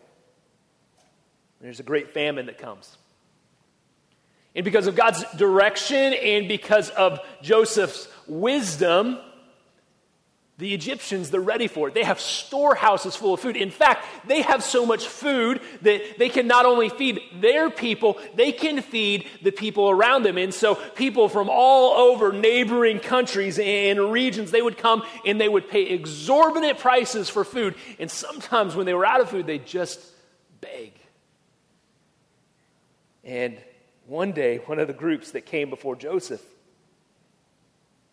There's 1.62 1.80
a 1.80 1.84
great 1.84 2.14
famine 2.14 2.48
that 2.48 2.58
comes. 2.58 2.98
And 4.56 4.66
because 4.66 4.88
of 4.88 4.96
God's 4.96 5.24
direction 5.36 6.14
and 6.14 6.48
because 6.48 6.90
of 6.90 7.20
Joseph's 7.42 8.08
wisdom, 8.28 9.20
the 10.64 10.74
Egyptians, 10.74 11.30
they're 11.30 11.42
ready 11.42 11.68
for 11.68 11.90
it. 11.90 11.94
They 11.94 12.06
have 12.06 12.22
storehouses 12.22 13.18
full 13.18 13.34
of 13.34 13.42
food. 13.42 13.58
In 13.58 13.70
fact, 13.70 14.06
they 14.26 14.44
have 14.44 14.64
so 14.64 14.86
much 14.86 15.06
food 15.06 15.60
that 15.82 16.18
they 16.18 16.30
can 16.30 16.48
not 16.48 16.66
only 16.66 16.88
feed 16.88 17.20
their 17.42 17.70
people, 17.70 18.18
they 18.36 18.54
can 18.54 18.82
feed 18.82 19.28
the 19.42 19.52
people 19.52 19.90
around 19.90 20.24
them. 20.24 20.38
And 20.38 20.54
so 20.54 20.76
people 20.76 21.28
from 21.28 21.50
all 21.52 22.12
over 22.12 22.32
neighboring 22.32 23.00
countries 23.00 23.60
and 23.60 24.10
regions, 24.14 24.52
they 24.52 24.62
would 24.62 24.78
come 24.78 25.04
and 25.26 25.38
they 25.38 25.50
would 25.50 25.68
pay 25.68 25.84
exorbitant 25.84 26.80
prices 26.80 27.28
for 27.28 27.44
food. 27.44 27.76
And 28.00 28.10
sometimes 28.10 28.74
when 28.74 28.86
they 28.86 28.94
were 28.94 29.06
out 29.06 29.20
of 29.20 29.30
food, 29.30 29.46
they 29.46 29.60
just 29.60 30.00
beg. 30.62 30.94
And 33.26 33.58
one 34.08 34.32
day, 34.32 34.60
one 34.60 34.80
of 34.80 34.88
the 34.88 34.94
groups 34.94 35.32
that 35.32 35.46
came 35.46 35.70
before 35.70 35.98
Joseph, 35.98 36.42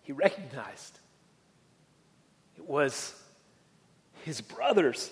he 0.03 0.11
recognized 0.11 1.00
was 2.71 3.15
his 4.25 4.41
brothers. 4.41 5.11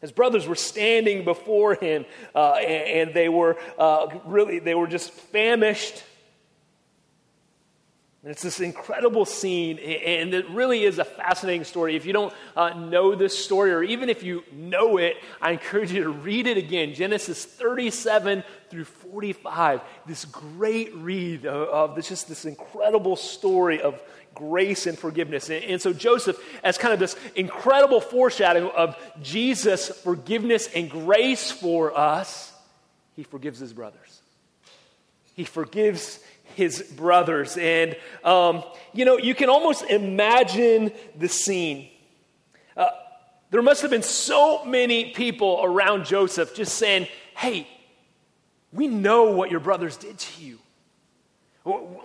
His 0.00 0.12
brothers 0.12 0.46
were 0.46 0.54
standing 0.54 1.24
before 1.24 1.74
him, 1.74 2.06
uh, 2.34 2.52
and, 2.52 3.08
and, 3.08 3.14
they 3.14 3.28
were 3.28 3.58
uh, 3.78 4.06
really, 4.24 4.60
they 4.60 4.74
were 4.74 4.86
just 4.86 5.10
famished. 5.10 6.02
And 8.22 8.30
it's 8.30 8.42
this 8.42 8.60
incredible 8.60 9.24
scene, 9.24 9.78
and 9.78 10.34
it 10.34 10.46
really 10.50 10.84
is 10.84 10.98
a 10.98 11.06
fascinating 11.06 11.64
story. 11.64 11.96
If 11.96 12.04
you 12.04 12.12
don't 12.12 12.34
uh, 12.54 12.68
know 12.74 13.14
this 13.14 13.36
story, 13.36 13.72
or 13.72 13.82
even 13.82 14.10
if 14.10 14.22
you 14.22 14.44
know 14.52 14.98
it, 14.98 15.16
I 15.40 15.52
encourage 15.52 15.90
you 15.90 16.02
to 16.04 16.10
read 16.10 16.46
it 16.46 16.58
again 16.58 16.92
Genesis 16.92 17.46
37 17.46 18.44
through 18.68 18.84
45. 18.84 19.80
This 20.06 20.26
great 20.26 20.94
read 20.96 21.46
of, 21.46 21.96
this, 21.96 22.10
just 22.10 22.28
this 22.28 22.44
incredible 22.44 23.16
story 23.16 23.80
of 23.80 23.98
grace 24.34 24.86
and 24.86 24.98
forgiveness. 24.98 25.48
And, 25.48 25.64
and, 25.64 25.80
so 25.80 25.94
Joseph, 25.94 26.38
as 26.62 26.76
kind 26.76 26.92
of 26.92 27.00
this 27.00 27.16
incredible 27.36 28.02
foreshadowing 28.02 28.70
of 28.76 28.96
Jesus' 29.22 29.88
forgiveness 29.88 30.68
and 30.74 30.90
grace 30.90 31.50
for 31.50 31.96
us, 31.96 32.52
he 33.16 33.22
forgives 33.22 33.60
his 33.60 33.72
brothers. 33.72 34.20
He 35.34 35.44
forgives 35.44 36.20
his 36.56 36.82
brothers. 36.82 37.56
And, 37.56 37.96
um, 38.24 38.64
you 38.92 39.04
know, 39.04 39.18
you 39.18 39.34
can 39.34 39.48
almost 39.48 39.84
imagine 39.84 40.92
the 41.16 41.28
scene. 41.28 41.88
Uh, 42.76 42.88
there 43.50 43.62
must 43.62 43.82
have 43.82 43.90
been 43.90 44.02
so 44.02 44.64
many 44.64 45.12
people 45.12 45.60
around 45.62 46.04
Joseph 46.04 46.54
just 46.54 46.76
saying, 46.76 47.08
hey, 47.36 47.66
We 48.72 48.86
know 48.86 49.32
what 49.32 49.50
your 49.50 49.58
brothers 49.58 49.96
did 49.96 50.18
to 50.18 50.42
you. 50.42 50.60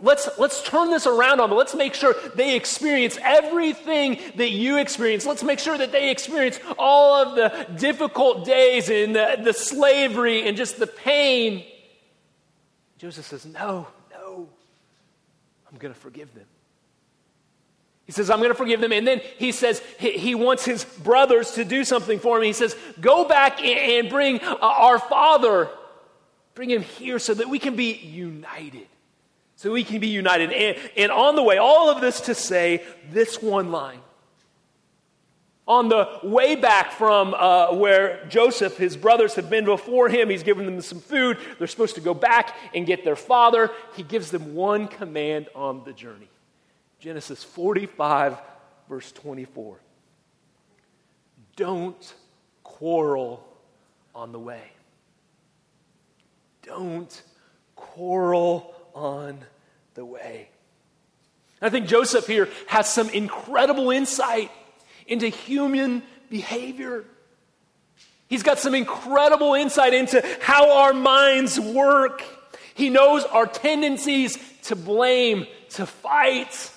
Let's, 0.02 0.28
let's 0.38 0.62
turn 0.64 0.90
this 0.90 1.08
around 1.08 1.40
on 1.40 1.50
them. 1.50 1.58
Let's 1.58 1.76
make 1.76 1.94
sure 1.94 2.14
they 2.36 2.56
experience 2.56 3.18
everything 3.22 4.20
that 4.36 4.50
you 4.50 4.78
experience. 4.78 5.26
Let's 5.26 5.44
make 5.44 5.60
sure 5.60 5.78
that 5.78 5.94
they 5.94 6.12
experience 6.12 6.60
all 6.78 7.14
of 7.16 7.36
the 7.36 7.74
difficult 7.78 8.46
days 8.46 8.90
and 8.90 9.16
the, 9.16 9.40
the 9.42 9.54
slavery 9.54 10.48
and 10.48 10.58
just 10.58 10.78
the 10.78 10.88
pain. 10.88 11.64
Joseph 12.98 13.26
says, 13.26 13.46
No, 13.46 13.60
no, 13.60 13.88
I'm 15.76 15.80
going 15.80 15.94
to 15.94 16.00
forgive 16.00 16.34
them. 16.34 16.46
He 18.06 18.14
says, 18.14 18.30
I'm 18.30 18.38
going 18.38 18.50
to 18.52 18.56
forgive 18.56 18.80
them. 18.80 18.94
And 18.94 19.06
then 19.06 19.20
he 19.38 19.52
says 19.52 19.82
he, 20.00 20.34
wants 20.34 20.64
his 20.64 20.86
brothers 20.86 21.52
to 21.52 21.66
do 21.66 21.84
something 21.84 22.18
for 22.18 22.38
him. 22.38 22.44
He 22.44 22.54
says, 22.54 22.78
Go 23.02 23.28
back 23.28 23.62
and 23.62 24.08
bring 24.10 24.40
uh, 24.40 24.56
our 24.62 25.00
father, 25.00 25.68
bring 26.54 26.70
him 26.70 26.82
here 26.82 27.20
so 27.20 27.34
that 27.34 27.50
we 27.50 27.60
can 27.60 27.76
be 27.76 27.92
united. 27.92 28.88
So 29.58 29.74
we 29.74 29.84
can 29.84 30.00
be 30.00 30.08
united. 30.08 30.54
And 30.96 31.12
on 31.12 31.36
the 31.36 31.44
way, 31.44 31.58
all 31.58 31.90
of 31.90 32.00
this 32.00 32.22
to 32.22 32.36
say 32.36 32.82
this 33.12 33.42
one 33.42 33.70
line. 33.70 34.00
On 35.68 35.90
the 35.90 36.20
way 36.22 36.56
back 36.56 36.92
from 36.92 37.34
uh, 37.34 37.74
where 37.74 38.24
Joseph, 38.28 38.78
his 38.78 38.96
brothers, 38.96 39.34
have 39.34 39.50
been 39.50 39.66
before 39.66 40.10
him, 40.10 40.30
he's 40.30 40.44
given 40.44 40.66
them 40.66 40.80
some 40.82 41.00
food. 41.00 41.40
They're 41.58 41.68
supposed 41.68 41.96
to 41.96 42.02
go 42.02 42.14
back 42.14 42.56
and 42.76 42.86
get 42.86 43.04
their 43.04 43.16
father. 43.16 43.72
He 43.96 44.04
gives 44.04 44.30
them 44.30 44.54
one 44.54 44.88
command 44.88 45.48
on 45.56 45.84
the 45.84 45.94
journey 45.94 46.30
Genesis 47.00 47.44
45, 47.44 48.38
verse 48.88 49.12
24. 49.12 49.78
Don't 51.56 52.14
quarrel 52.64 53.44
on 54.14 54.32
the 54.32 54.40
way. 54.40 54.64
Don't 56.62 57.22
quarrel 57.76 58.74
on 58.94 59.40
the 59.96 60.06
way. 60.06 60.50
I 61.62 61.70
think 61.70 61.88
Joseph 61.88 62.28
here 62.28 62.50
has 62.68 62.92
some 62.92 63.10
incredible 63.10 63.90
insight 63.92 64.52
into 65.08 65.28
human 65.28 66.04
behavior. 66.30 67.06
He's 68.28 68.44
got 68.44 68.60
some 68.60 68.74
incredible 68.74 69.54
insight 69.54 69.94
into 69.94 70.26
how 70.42 70.80
our 70.80 70.94
minds 70.94 71.60
work. 71.60 72.24
He 72.74 72.90
knows 72.90 73.24
our 73.24 73.46
tendencies 73.46 74.38
to 74.64 74.76
blame, 74.76 75.46
to 75.70 75.86
fight, 75.86 76.72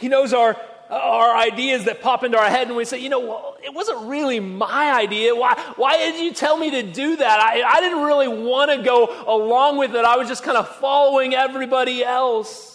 He 0.00 0.08
knows 0.08 0.32
our, 0.32 0.56
our 0.88 1.36
ideas 1.36 1.84
that 1.84 2.00
pop 2.00 2.24
into 2.24 2.38
our 2.38 2.48
head, 2.48 2.68
and 2.68 2.76
we 2.76 2.86
say, 2.86 2.98
you 2.98 3.10
know, 3.10 3.20
well, 3.20 3.56
it 3.62 3.74
wasn't 3.74 4.08
really 4.08 4.40
my 4.40 4.94
idea. 4.94 5.36
Why, 5.36 5.54
why 5.76 5.98
did 5.98 6.18
you 6.18 6.32
tell 6.32 6.56
me 6.56 6.70
to 6.70 6.82
do 6.82 7.16
that? 7.16 7.38
I, 7.38 7.62
I 7.62 7.80
didn't 7.82 8.02
really 8.02 8.26
want 8.26 8.70
to 8.70 8.82
go 8.82 9.14
along 9.26 9.76
with 9.76 9.94
it. 9.94 10.02
I 10.02 10.16
was 10.16 10.26
just 10.26 10.42
kind 10.42 10.56
of 10.56 10.66
following 10.76 11.34
everybody 11.34 12.02
else. 12.02 12.69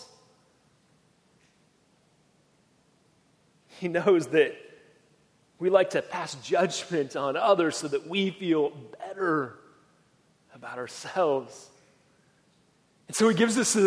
He 3.79 3.87
knows 3.87 4.27
that 4.27 4.55
we 5.59 5.69
like 5.69 5.91
to 5.91 6.01
pass 6.01 6.35
judgment 6.35 7.15
on 7.15 7.37
others 7.37 7.77
so 7.77 7.87
that 7.87 8.07
we 8.07 8.31
feel 8.31 8.71
better 8.99 9.57
about 10.53 10.77
ourselves. 10.77 11.69
And 13.07 13.15
so 13.15 13.29
he 13.29 13.35
gives, 13.35 13.57
us 13.57 13.77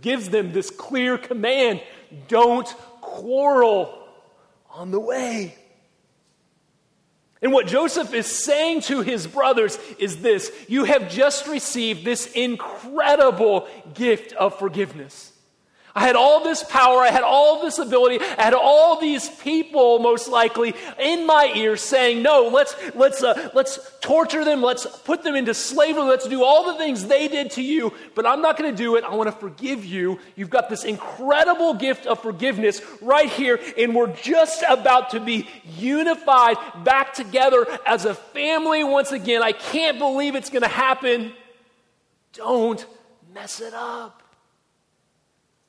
gives 0.00 0.30
them 0.30 0.52
this 0.52 0.70
clear 0.70 1.18
command 1.18 1.82
don't 2.28 2.66
quarrel 3.00 4.08
on 4.70 4.90
the 4.90 5.00
way. 5.00 5.54
And 7.42 7.52
what 7.52 7.66
Joseph 7.66 8.14
is 8.14 8.26
saying 8.26 8.82
to 8.82 9.02
his 9.02 9.26
brothers 9.26 9.76
is 9.98 10.22
this 10.22 10.50
You 10.68 10.84
have 10.84 11.10
just 11.10 11.48
received 11.48 12.04
this 12.04 12.26
incredible 12.32 13.68
gift 13.94 14.32
of 14.34 14.58
forgiveness. 14.58 15.32
I 15.94 16.00
had 16.00 16.16
all 16.16 16.42
this 16.42 16.62
power, 16.62 17.00
I 17.00 17.10
had 17.10 17.22
all 17.22 17.62
this 17.62 17.78
ability, 17.78 18.18
I 18.20 18.42
had 18.42 18.54
all 18.54 18.98
these 18.98 19.28
people, 19.28 19.98
most 19.98 20.26
likely, 20.26 20.74
in 20.98 21.26
my 21.26 21.52
ear 21.54 21.76
saying, 21.76 22.22
No, 22.22 22.48
let's, 22.48 22.74
let's, 22.94 23.22
uh, 23.22 23.50
let's 23.52 23.78
torture 24.00 24.42
them, 24.42 24.62
let's 24.62 24.86
put 24.86 25.22
them 25.22 25.34
into 25.34 25.52
slavery, 25.52 26.04
let's 26.04 26.26
do 26.26 26.42
all 26.44 26.72
the 26.72 26.78
things 26.78 27.06
they 27.06 27.28
did 27.28 27.50
to 27.52 27.62
you, 27.62 27.92
but 28.14 28.26
I'm 28.26 28.40
not 28.40 28.56
going 28.56 28.70
to 28.70 28.76
do 28.76 28.96
it. 28.96 29.04
I 29.04 29.14
want 29.14 29.28
to 29.28 29.36
forgive 29.36 29.84
you. 29.84 30.18
You've 30.34 30.50
got 30.50 30.70
this 30.70 30.84
incredible 30.84 31.74
gift 31.74 32.06
of 32.06 32.22
forgiveness 32.22 32.80
right 33.02 33.28
here, 33.28 33.60
and 33.76 33.94
we're 33.94 34.14
just 34.14 34.64
about 34.68 35.10
to 35.10 35.20
be 35.20 35.46
unified 35.76 36.56
back 36.84 37.12
together 37.12 37.66
as 37.86 38.06
a 38.06 38.14
family 38.14 38.82
once 38.82 39.12
again. 39.12 39.42
I 39.42 39.52
can't 39.52 39.98
believe 39.98 40.36
it's 40.36 40.50
going 40.50 40.62
to 40.62 40.68
happen. 40.68 41.32
Don't 42.32 42.84
mess 43.34 43.60
it 43.60 43.74
up. 43.74 44.21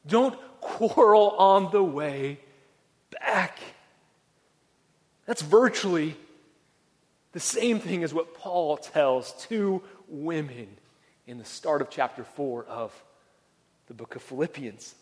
Don't 0.08 0.38
quarrel 0.60 1.32
on 1.32 1.72
the 1.72 1.84
way 1.84 2.40
back. 3.12 3.60
That's 5.26 5.42
virtually 5.42 6.16
the 7.32 7.40
same 7.40 7.80
thing 7.80 8.04
as 8.04 8.14
what 8.14 8.36
Paul 8.36 8.78
tells 8.78 9.34
two 9.48 9.82
women 10.08 10.68
in 11.26 11.38
the 11.38 11.46
start 11.46 11.82
of 11.82 11.90
chapter 11.90 12.24
4 12.24 12.66
of 12.66 13.04
the 13.88 13.94
book 13.94 14.16
of 14.16 14.22
Philippians. 14.22 14.94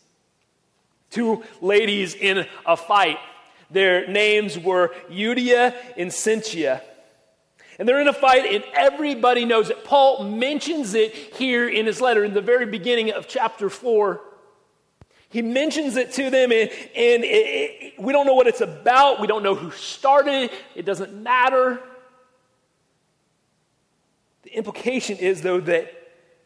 Two 1.10 1.42
ladies 1.60 2.14
in 2.14 2.46
a 2.64 2.76
fight. 2.76 3.18
Their 3.70 4.06
names 4.08 4.58
were 4.58 4.94
Euodia 5.10 5.74
and 5.96 6.10
Syntyche. 6.10 6.80
And 7.78 7.88
they're 7.88 8.00
in 8.00 8.08
a 8.08 8.12
fight, 8.12 8.44
and 8.46 8.64
everybody 8.74 9.44
knows 9.44 9.70
it. 9.70 9.84
Paul 9.84 10.24
mentions 10.24 10.94
it 10.94 11.14
here 11.14 11.68
in 11.68 11.86
his 11.86 12.00
letter 12.00 12.24
in 12.24 12.34
the 12.34 12.40
very 12.40 12.66
beginning 12.66 13.12
of 13.12 13.26
chapter 13.26 13.68
4. 13.68 14.20
He 15.32 15.40
mentions 15.40 15.96
it 15.96 16.12
to 16.12 16.28
them, 16.28 16.52
and, 16.52 16.70
and 16.70 17.24
it, 17.24 17.26
it, 17.26 17.94
we 17.98 18.12
don't 18.12 18.26
know 18.26 18.34
what 18.34 18.46
it's 18.46 18.60
about. 18.60 19.18
We 19.18 19.26
don't 19.26 19.42
know 19.42 19.54
who 19.54 19.70
started 19.70 20.34
it. 20.34 20.52
It 20.74 20.84
doesn't 20.84 21.14
matter. 21.14 21.80
The 24.42 24.54
implication 24.54 25.16
is, 25.16 25.40
though, 25.40 25.60
that 25.60 25.90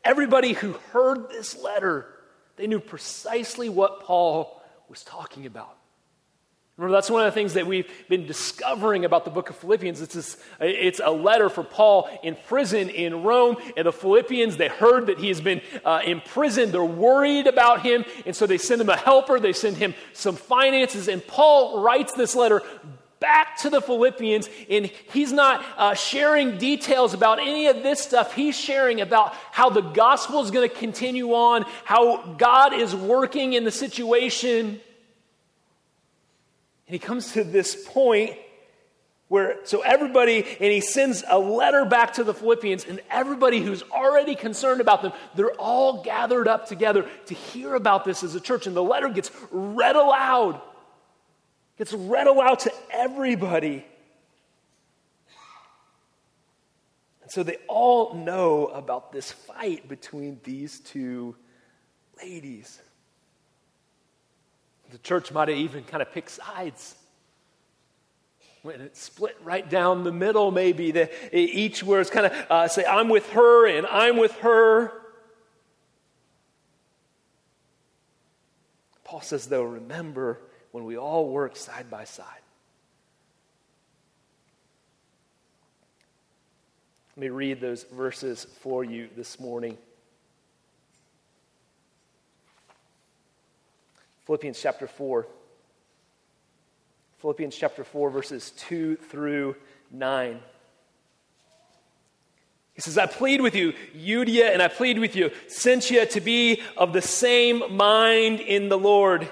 everybody 0.04 0.52
who 0.52 0.74
heard 0.92 1.30
this 1.30 1.60
letter, 1.60 2.06
they 2.54 2.68
knew 2.68 2.78
precisely 2.78 3.68
what 3.68 4.04
Paul 4.04 4.62
was 4.88 5.02
talking 5.02 5.46
about. 5.46 5.76
Remember, 6.76 6.95
that's 6.95 7.09
one 7.09 7.25
of 7.25 7.33
the 7.33 7.33
things 7.33 7.54
that 7.54 7.66
we've 7.66 7.90
been 8.06 8.26
discovering 8.26 9.06
about 9.06 9.25
the 9.25 9.30
book 9.30 9.49
of 9.49 9.56
Philippians. 9.56 10.02
It's, 10.02 10.14
this, 10.14 10.37
it's 10.61 11.00
a 11.02 11.11
letter 11.11 11.49
for 11.49 11.64
Paul 11.64 12.06
in 12.23 12.37
prison 12.47 12.90
in 12.90 13.23
Rome. 13.23 13.56
And 13.78 13.87
the 13.87 13.92
Philippians, 13.92 14.59
they 14.59 14.68
heard 14.68 15.06
that 15.06 15.18
he 15.18 15.28
has 15.28 15.40
been 15.40 15.62
uh, 15.87 16.02
imprisoned. 16.04 16.73
They're 16.73 16.85
worried 16.85 17.47
about 17.47 17.80
him. 17.80 18.04
And 18.26 18.37
so 18.37 18.47
they 18.47 18.59
send 18.59 18.83
him 18.83 18.90
a 18.90 18.97
helper, 18.97 19.40
they 19.40 19.54
send 19.54 19.78
him 19.78 19.95
some 20.12 20.37
finances. 20.37 21.09
And 21.09 21.26
Paul 21.26 21.83
writes 21.83 22.12
this 22.12 22.37
letter 22.37 22.62
back 23.21 23.56
to 23.56 23.71
the 23.71 23.80
Philippians, 23.80 24.50
and 24.68 24.87
he's 25.14 25.33
not 25.33 25.64
uh, 25.78 25.95
sharing 25.95 26.59
details 26.59 27.14
about 27.14 27.38
any 27.38 27.68
of 27.68 27.83
this 27.83 28.00
stuff. 28.00 28.35
He's 28.35 28.54
sharing 28.54 29.00
about 29.00 29.33
how 29.50 29.71
the 29.71 29.80
gospel 29.80 30.42
is 30.42 30.50
going 30.50 30.68
to 30.68 30.75
continue 30.75 31.33
on, 31.33 31.64
how 31.85 32.35
God 32.35 32.75
is 32.75 32.95
working 32.95 33.54
in 33.54 33.64
the 33.64 33.71
situation. 33.71 34.83
And 36.86 36.94
he 36.94 36.98
comes 36.98 37.32
to 37.32 37.42
this 37.44 37.84
point 37.88 38.36
where, 39.28 39.56
so 39.64 39.80
everybody, 39.80 40.44
and 40.44 40.72
he 40.72 40.80
sends 40.80 41.24
a 41.28 41.38
letter 41.38 41.84
back 41.84 42.12
to 42.14 42.24
the 42.24 42.32
Philippians, 42.32 42.84
and 42.84 43.00
everybody 43.10 43.60
who's 43.60 43.82
already 43.84 44.36
concerned 44.36 44.80
about 44.80 45.02
them, 45.02 45.12
they're 45.34 45.50
all 45.54 46.04
gathered 46.04 46.46
up 46.46 46.66
together 46.66 47.04
to 47.26 47.34
hear 47.34 47.74
about 47.74 48.04
this 48.04 48.22
as 48.22 48.36
a 48.36 48.40
church. 48.40 48.68
And 48.68 48.76
the 48.76 48.84
letter 48.84 49.08
gets 49.08 49.32
read 49.50 49.96
aloud, 49.96 50.60
gets 51.76 51.92
read 51.92 52.28
aloud 52.28 52.60
to 52.60 52.72
everybody. 52.90 53.84
And 57.22 57.30
so 57.32 57.42
they 57.42 57.56
all 57.66 58.14
know 58.14 58.66
about 58.66 59.10
this 59.10 59.32
fight 59.32 59.88
between 59.88 60.40
these 60.44 60.78
two 60.78 61.34
ladies. 62.22 62.80
The 64.96 65.02
church 65.02 65.30
might 65.30 65.48
have 65.48 65.58
even 65.58 65.84
kind 65.84 66.00
of 66.00 66.10
picked 66.10 66.30
sides. 66.30 66.94
When 68.62 68.80
it 68.80 68.96
split 68.96 69.36
right 69.44 69.68
down 69.68 70.04
the 70.04 70.12
middle, 70.12 70.50
maybe 70.50 70.90
the, 70.90 71.36
each 71.36 71.82
was 71.82 72.08
kind 72.08 72.24
of 72.24 72.32
uh, 72.50 72.66
say, 72.68 72.86
I'm 72.86 73.10
with 73.10 73.28
her 73.32 73.68
and 73.68 73.86
I'm 73.86 74.16
with 74.16 74.32
her. 74.36 74.90
Paul 79.04 79.20
says, 79.20 79.48
though, 79.48 79.64
remember 79.64 80.40
when 80.72 80.86
we 80.86 80.96
all 80.96 81.28
work 81.28 81.56
side 81.56 81.90
by 81.90 82.04
side. 82.04 82.24
Let 87.14 87.20
me 87.20 87.28
read 87.28 87.60
those 87.60 87.82
verses 87.82 88.46
for 88.62 88.82
you 88.82 89.10
this 89.14 89.38
morning. 89.38 89.76
Philippians 94.26 94.61
chapter 94.61 94.88
4. 94.88 95.26
Philippians 97.18 97.56
chapter 97.56 97.85
4, 97.85 98.11
verses 98.11 98.50
2 98.59 98.97
through 98.97 99.54
9. 99.92 100.40
He 102.75 102.80
says, 102.80 102.99
I 102.99 103.06
plead 103.06 103.40
with 103.40 103.54
you, 103.54 103.73
Euodia, 103.97 104.52
and 104.52 104.61
I 104.61 104.68
plead 104.68 104.99
with 104.99 105.16
you, 105.16 105.30
Syntyche, 105.49 106.11
to 106.11 106.21
be 106.21 106.61
of 106.76 106.92
the 106.92 107.00
same 107.00 107.76
mind 107.76 108.40
in 108.40 108.68
the 108.68 108.76
Lord. 108.76 109.28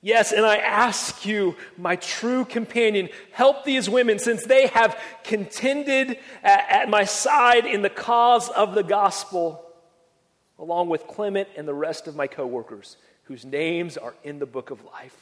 Yes, 0.00 0.32
and 0.32 0.46
I 0.46 0.56
ask 0.56 1.26
you, 1.26 1.54
my 1.76 1.96
true 1.96 2.46
companion, 2.46 3.10
help 3.32 3.64
these 3.64 3.90
women 3.90 4.18
since 4.18 4.42
they 4.44 4.68
have 4.68 4.98
contended 5.22 6.18
at, 6.42 6.66
at, 6.70 6.88
my 6.88 7.04
side 7.04 7.66
in 7.66 7.82
the 7.82 7.90
cause 7.90 8.48
of 8.48 8.74
the 8.74 8.82
gospel, 8.82 9.62
along 10.58 10.88
with 10.88 11.06
Clement 11.06 11.48
and 11.56 11.68
the 11.68 11.74
rest 11.74 12.08
of 12.08 12.16
my 12.16 12.26
coworkers, 12.26 12.96
whose 13.30 13.44
names 13.44 13.96
are 13.96 14.12
in 14.24 14.40
the 14.40 14.44
book 14.44 14.72
of 14.72 14.84
life. 14.86 15.16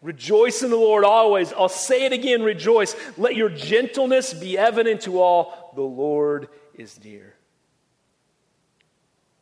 Rejoice 0.00 0.62
in 0.62 0.70
the 0.70 0.76
Lord 0.76 1.04
always. 1.04 1.52
I'll 1.52 1.68
say 1.68 2.06
it 2.06 2.14
again 2.14 2.42
rejoice. 2.42 2.96
Let 3.18 3.36
your 3.36 3.50
gentleness 3.50 4.32
be 4.32 4.56
evident 4.56 5.02
to 5.02 5.20
all. 5.20 5.70
The 5.76 5.82
Lord 5.82 6.48
is 6.74 6.98
near. 7.04 7.34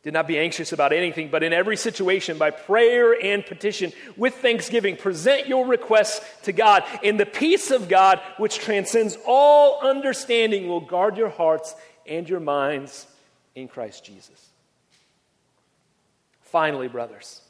Do 0.03 0.11
not 0.11 0.27
be 0.27 0.37
anxious 0.37 0.73
about 0.73 0.91
anything, 0.91 1.29
but 1.29 1.41
in 1.41 1.53
every 1.53 1.77
situation, 1.77 2.37
by 2.37 2.51
prayer 2.51 3.13
and 3.13 3.45
petition, 3.45 3.93
with 4.17 4.35
thanksgiving, 4.35 4.97
present 4.97 5.47
your 5.47 5.65
requests 5.65 6.19
to 6.43 6.51
God. 6.51 6.83
And 7.01 7.17
the 7.17 7.25
peace 7.25 7.71
of 7.71 7.87
God, 7.87 8.19
which 8.35 8.59
transcends 8.59 9.17
all 9.25 9.79
understanding, 9.79 10.67
will 10.67 10.81
guard 10.81 11.15
your 11.15 11.29
hearts 11.29 11.75
and 12.05 12.27
your 12.27 12.41
minds 12.41 13.07
in 13.55 13.69
Christ 13.69 14.03
Jesus. 14.03 14.50
Finally, 16.51 16.87
brothers, 16.87 17.41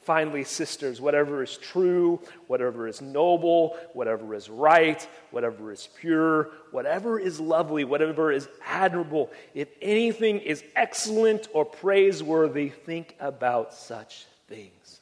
Finally, 0.00 0.44
sisters, 0.44 0.98
whatever 0.98 1.42
is 1.42 1.58
true, 1.58 2.18
whatever 2.46 2.88
is 2.88 3.02
noble, 3.02 3.76
whatever 3.92 4.34
is 4.34 4.48
right, 4.48 5.06
whatever 5.30 5.70
is 5.70 5.90
pure, 6.00 6.50
whatever 6.70 7.18
is 7.18 7.38
lovely, 7.38 7.84
whatever 7.84 8.32
is 8.32 8.48
admirable, 8.66 9.30
if 9.54 9.68
anything 9.82 10.40
is 10.40 10.64
excellent 10.74 11.48
or 11.52 11.66
praiseworthy, 11.66 12.70
think 12.70 13.14
about 13.20 13.74
such 13.74 14.24
things. 14.48 15.00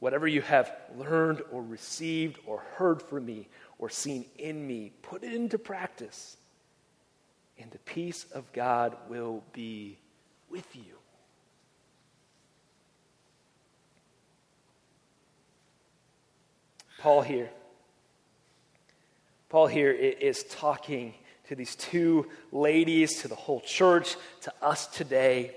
Whatever 0.00 0.26
you 0.26 0.42
have 0.42 0.74
learned 0.96 1.40
or 1.52 1.62
received 1.62 2.40
or 2.46 2.64
heard 2.74 3.00
from 3.00 3.24
me 3.24 3.48
or 3.78 3.88
seen 3.88 4.24
in 4.38 4.66
me, 4.66 4.92
put 5.02 5.22
it 5.22 5.32
into 5.32 5.56
practice, 5.56 6.36
and 7.60 7.70
the 7.70 7.78
peace 7.78 8.26
of 8.34 8.52
God 8.52 8.96
will 9.08 9.44
be 9.52 9.98
with 10.52 10.76
you. 10.76 10.82
Paul 17.00 17.22
here. 17.22 17.50
Paul 19.48 19.66
here 19.66 19.90
is 19.90 20.44
talking 20.44 21.14
to 21.48 21.56
these 21.56 21.74
two 21.74 22.26
ladies, 22.52 23.22
to 23.22 23.28
the 23.28 23.34
whole 23.34 23.60
church, 23.60 24.14
to 24.42 24.52
us 24.62 24.86
today. 24.86 25.50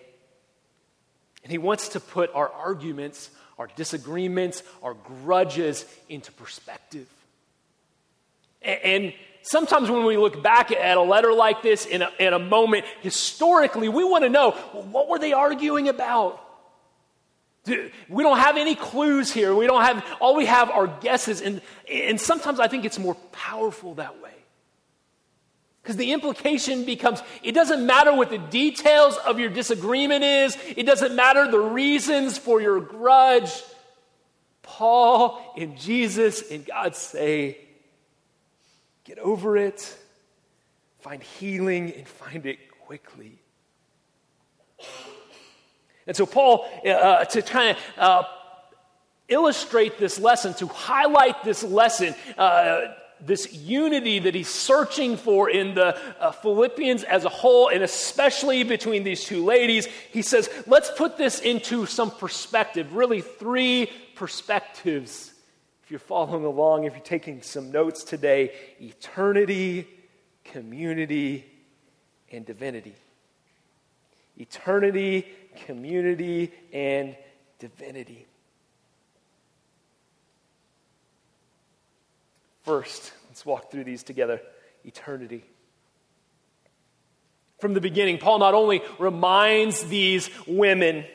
And 1.43 1.51
he 1.51 1.59
wants 1.59 1.89
to 1.89 1.99
put 1.99 2.33
our 2.33 2.49
arguments, 2.49 3.29
our 3.59 3.67
disagreements, 3.75 4.63
our 4.81 4.95
grudges 4.95 5.85
into 6.09 6.31
perspective. 6.31 7.07
And 8.63 9.13
sometimes 9.45 9.89
when 9.89 10.05
we 10.05 10.17
look 10.17 10.43
back 10.43 10.71
at 10.71 10.97
a 10.97 11.01
letter 11.01 11.31
like 11.31 11.61
this 11.61 11.85
in 11.85 12.01
a, 12.01 12.11
in 12.19 12.33
a 12.33 12.39
moment, 12.39 12.85
historically, 13.01 13.87
we 13.87 14.03
want 14.03 14.23
to 14.23 14.29
know 14.29 14.55
well, 14.73 14.83
what 14.83 15.07
were 15.07 15.19
they 15.19 15.33
arguing 15.33 15.87
about? 15.87 16.41
We 18.09 18.23
don't 18.23 18.37
have 18.37 18.57
any 18.57 18.75
clues 18.75 19.31
here. 19.31 19.55
We 19.55 19.65
don't 19.65 19.81
have, 19.81 20.05
all 20.19 20.35
we 20.35 20.45
have 20.45 20.69
are 20.69 20.85
guesses. 20.85 21.41
And, 21.41 21.61
and 21.91 22.21
sometimes 22.21 22.59
I 22.59 22.67
think 22.67 22.85
it's 22.85 22.99
more 22.99 23.15
powerful 23.31 23.95
that 23.95 24.21
way. 24.21 24.31
Because 25.81 25.97
the 25.97 26.13
implication 26.13 26.83
becomes 26.83 27.21
it 27.43 27.53
doesn't 27.53 27.85
matter 27.85 28.13
what 28.13 28.31
the 28.31 28.39
details 28.39 29.17
of 29.17 29.39
your 29.39 29.49
disagreement 29.49 30.23
is, 30.23 30.57
it 30.75 30.83
doesn't 30.83 31.15
matter 31.15 31.49
the 31.49 31.59
reasons 31.59 32.37
for 32.37 32.59
your 32.59 32.79
grudge. 32.79 33.51
Paul 34.63 35.53
and 35.55 35.77
Jesus 35.77 36.49
and 36.51 36.65
God 36.65 36.95
say, 36.95 37.64
get 39.05 39.19
over 39.19 39.55
it, 39.55 39.95
find 40.99 41.21
healing, 41.21 41.93
and 41.93 42.07
find 42.07 42.45
it 42.45 42.57
quickly. 42.81 43.39
And 46.07 46.15
so, 46.15 46.25
Paul, 46.25 46.67
uh, 46.85 46.89
uh, 46.89 47.25
to 47.25 47.41
kind 47.41 47.77
of 47.77 47.83
uh, 47.97 48.23
illustrate 49.27 49.97
this 49.97 50.19
lesson, 50.19 50.53
to 50.55 50.67
highlight 50.67 51.43
this 51.43 51.63
lesson, 51.63 52.15
uh, 52.37 52.81
this 53.21 53.53
unity 53.53 54.19
that 54.19 54.35
he's 54.35 54.49
searching 54.49 55.17
for 55.17 55.49
in 55.49 55.75
the 55.75 55.97
uh, 56.19 56.31
Philippians 56.31 57.03
as 57.03 57.25
a 57.25 57.29
whole, 57.29 57.69
and 57.69 57.83
especially 57.83 58.63
between 58.63 59.03
these 59.03 59.23
two 59.23 59.45
ladies, 59.45 59.87
he 60.11 60.21
says, 60.21 60.49
let's 60.67 60.91
put 60.91 61.17
this 61.17 61.39
into 61.39 61.85
some 61.85 62.11
perspective, 62.11 62.95
really, 62.95 63.21
three 63.21 63.89
perspectives. 64.15 65.31
If 65.85 65.91
you're 65.91 65.99
following 65.99 66.45
along, 66.45 66.85
if 66.85 66.93
you're 66.93 67.01
taking 67.03 67.43
some 67.43 67.71
notes 67.71 68.03
today, 68.03 68.53
eternity, 68.81 69.87
community, 70.43 71.45
and 72.31 72.43
divinity. 72.43 72.95
Eternity, 74.35 75.27
community, 75.67 76.51
and 76.73 77.15
divinity. 77.59 78.25
First, 82.63 83.13
let's 83.27 83.45
walk 83.45 83.69
through 83.69 83.83
these 83.83 84.01
together 84.01 84.41
eternity. 84.85 85.43
From 87.59 87.75
the 87.75 87.81
beginning, 87.81 88.17
Paul 88.17 88.39
not 88.39 88.55
only 88.55 88.81
reminds 88.97 89.83
these 89.83 90.31
women 90.47 91.05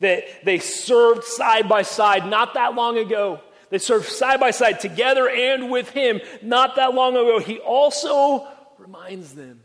that 0.00 0.24
they 0.42 0.58
served 0.58 1.24
side 1.24 1.68
by 1.68 1.82
side 1.82 2.26
not 2.26 2.54
that 2.54 2.74
long 2.74 2.96
ago, 2.96 3.42
they 3.70 3.78
served 3.78 4.06
side 4.06 4.40
by 4.40 4.50
side 4.50 4.80
together 4.80 5.28
and 5.28 5.70
with 5.70 5.90
him 5.90 6.20
not 6.42 6.76
that 6.76 6.94
long 6.94 7.14
ago, 7.16 7.38
he 7.38 7.58
also 7.58 8.46
reminds 8.78 9.34
them 9.34 9.60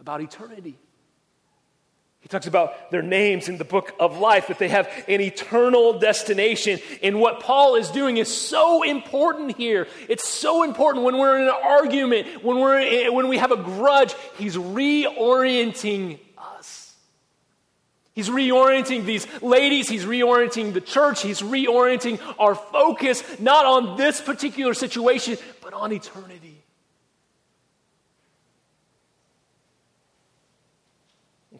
about 0.00 0.20
eternity. 0.20 0.76
He 2.22 2.28
talks 2.28 2.46
about 2.46 2.92
their 2.92 3.02
names 3.02 3.48
in 3.48 3.58
the 3.58 3.64
book 3.64 3.94
of 3.98 4.18
life, 4.18 4.46
that 4.46 4.60
they 4.60 4.68
have 4.68 4.88
an 5.08 5.20
eternal 5.20 5.98
destination. 5.98 6.78
And 7.02 7.20
what 7.20 7.40
Paul 7.40 7.74
is 7.74 7.90
doing 7.90 8.16
is 8.16 8.32
so 8.32 8.84
important 8.84 9.56
here. 9.56 9.88
It's 10.08 10.28
so 10.28 10.62
important 10.62 11.04
when 11.04 11.18
we're 11.18 11.36
in 11.38 11.48
an 11.48 11.54
argument, 11.64 12.44
when, 12.44 12.60
we're 12.60 12.78
in, 12.78 13.12
when 13.12 13.26
we 13.26 13.38
have 13.38 13.50
a 13.50 13.56
grudge. 13.56 14.14
He's 14.38 14.56
reorienting. 14.56 16.20
He's 18.14 18.28
reorienting 18.28 19.04
these 19.06 19.26
ladies, 19.42 19.88
he's 19.88 20.04
reorienting 20.04 20.74
the 20.74 20.82
church, 20.82 21.22
he's 21.22 21.40
reorienting 21.40 22.20
our 22.38 22.54
focus 22.54 23.22
not 23.40 23.64
on 23.64 23.96
this 23.96 24.20
particular 24.20 24.74
situation, 24.74 25.38
but 25.62 25.72
on 25.72 25.92
eternity. 25.92 26.62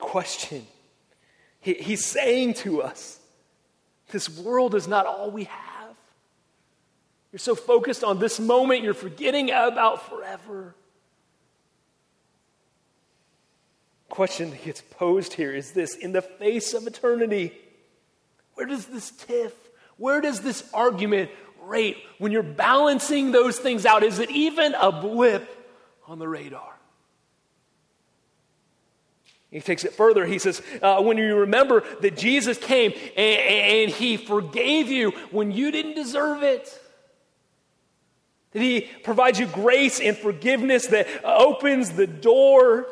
question. 0.03 0.67
He, 1.61 1.75
he's 1.75 2.05
saying 2.05 2.55
to 2.55 2.83
us, 2.83 3.19
this 4.11 4.29
world 4.29 4.75
is 4.75 4.87
not 4.87 5.07
all 5.07 5.31
we 5.31 5.45
have. 5.45 5.95
You're 7.33 7.39
so 7.39 7.55
focused 7.55 8.05
on 8.05 8.19
this 8.19 8.39
moment, 8.39 8.83
you're 8.83 8.93
forgetting 8.93 9.51
about 9.51 10.07
forever. 10.11 10.75
Question 14.13 14.51
that 14.51 14.63
gets 14.63 14.83
posed 14.83 15.33
here 15.33 15.55
is 15.55 15.71
this 15.71 15.97
in 15.97 16.13
the 16.13 16.21
face 16.21 16.75
of 16.75 16.87
eternity, 16.87 17.51
where 18.53 18.67
does 18.67 18.85
this 18.85 19.11
tiff, 19.11 19.55
where 19.97 20.21
does 20.21 20.43
this 20.43 20.69
argument 20.75 21.31
rate 21.63 21.97
when 22.19 22.31
you're 22.31 22.43
balancing 22.43 23.33
those 23.33 23.59
things 23.59 23.87
out? 23.87 24.03
Is 24.03 24.19
it 24.19 24.31
even 24.31 24.75
a 24.75 24.93
blip 24.93 25.49
on 26.07 26.19
the 26.19 26.29
radar? 26.29 26.75
He 29.51 29.61
takes 29.61 29.83
it 29.83 29.95
further. 29.95 30.27
He 30.27 30.39
says, 30.39 30.61
uh, 30.83 31.01
when 31.03 31.17
you 31.17 31.35
remember 31.37 31.83
that 32.03 32.15
Jesus 32.15 32.59
came 32.59 32.93
and, 33.17 33.41
and, 33.41 33.91
he 33.91 34.19
forgave 34.19 34.89
you 34.89 35.13
when 35.31 35.53
you 35.53 35.71
didn't 35.71 35.95
deserve 35.95 36.43
it, 36.43 36.69
that 38.51 38.61
he 38.61 38.91
provides 39.05 39.39
you 39.39 39.47
grace 39.47 40.01
and 40.01 40.15
forgiveness 40.19 40.89
that 40.89 41.09
opens 41.25 41.93
the 41.93 42.07
door 42.07 42.87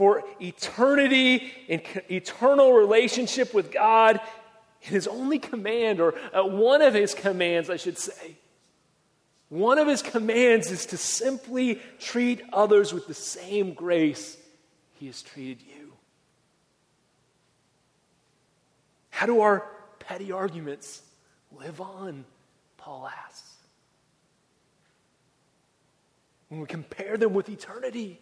for 0.00 0.24
eternity 0.40 1.52
and 1.68 1.82
eternal 2.10 2.72
relationship 2.72 3.52
with 3.52 3.70
God. 3.70 4.18
His 4.78 5.06
only 5.06 5.38
command, 5.38 6.00
or 6.00 6.14
uh, 6.32 6.42
one 6.42 6.80
of 6.80 6.94
his 6.94 7.12
commands, 7.12 7.68
I 7.68 7.76
should 7.76 7.98
say, 7.98 8.38
one 9.50 9.76
of 9.76 9.86
his 9.86 10.00
commands 10.00 10.70
is 10.70 10.86
to 10.86 10.96
simply 10.96 11.82
treat 11.98 12.40
others 12.50 12.94
with 12.94 13.08
the 13.08 13.12
same 13.12 13.74
grace 13.74 14.38
he 14.94 15.04
has 15.04 15.20
treated 15.20 15.60
you. 15.60 15.92
How 19.10 19.26
do 19.26 19.42
our 19.42 19.66
petty 19.98 20.32
arguments 20.32 21.02
live 21.52 21.78
on? 21.78 22.24
Paul 22.78 23.06
asks. 23.06 23.50
when 26.48 26.60
we 26.60 26.66
compare 26.66 27.18
them 27.18 27.34
with 27.34 27.50
eternity, 27.50 28.18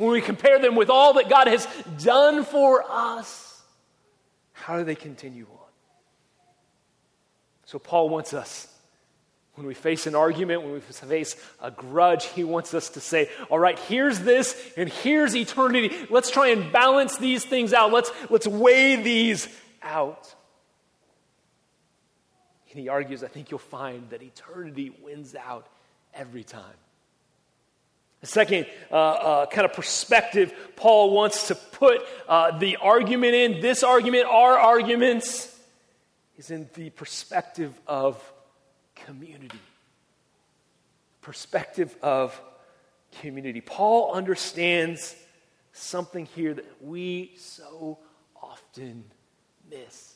when 0.00 0.12
we 0.12 0.22
compare 0.22 0.58
them 0.58 0.76
with 0.76 0.88
all 0.88 1.12
that 1.14 1.28
God 1.28 1.46
has 1.46 1.68
done 2.02 2.42
for 2.42 2.82
us, 2.88 3.60
how 4.52 4.78
do 4.78 4.84
they 4.84 4.94
continue 4.94 5.46
on? 5.52 5.68
So, 7.66 7.78
Paul 7.78 8.08
wants 8.08 8.32
us, 8.32 8.66
when 9.56 9.66
we 9.66 9.74
face 9.74 10.06
an 10.06 10.14
argument, 10.14 10.62
when 10.62 10.72
we 10.72 10.80
face 10.80 11.36
a 11.60 11.70
grudge, 11.70 12.24
he 12.24 12.44
wants 12.44 12.72
us 12.72 12.88
to 12.90 13.00
say, 13.00 13.28
All 13.50 13.58
right, 13.58 13.78
here's 13.78 14.20
this 14.20 14.72
and 14.74 14.88
here's 14.88 15.36
eternity. 15.36 15.94
Let's 16.08 16.30
try 16.30 16.48
and 16.48 16.72
balance 16.72 17.18
these 17.18 17.44
things 17.44 17.74
out. 17.74 17.92
Let's, 17.92 18.10
let's 18.30 18.46
weigh 18.46 18.96
these 18.96 19.48
out. 19.82 20.34
And 22.70 22.80
he 22.80 22.88
argues, 22.88 23.22
I 23.22 23.28
think 23.28 23.50
you'll 23.50 23.58
find 23.58 24.08
that 24.08 24.22
eternity 24.22 24.96
wins 25.02 25.34
out 25.34 25.66
every 26.14 26.42
time. 26.42 26.64
The 28.20 28.26
second 28.26 28.66
uh, 28.90 28.94
uh, 28.94 29.46
kind 29.46 29.64
of 29.64 29.72
perspective 29.72 30.52
Paul 30.76 31.12
wants 31.12 31.48
to 31.48 31.54
put 31.54 32.02
uh, 32.28 32.58
the 32.58 32.76
argument 32.76 33.34
in, 33.34 33.60
this 33.60 33.82
argument, 33.82 34.26
our 34.26 34.58
arguments, 34.58 35.58
is 36.36 36.50
in 36.50 36.68
the 36.74 36.90
perspective 36.90 37.78
of 37.86 38.22
community. 38.94 39.58
Perspective 41.22 41.96
of 42.02 42.38
community. 43.20 43.62
Paul 43.62 44.12
understands 44.12 45.16
something 45.72 46.26
here 46.26 46.54
that 46.54 46.82
we 46.82 47.32
so 47.36 47.98
often 48.40 49.04
miss. 49.70 50.14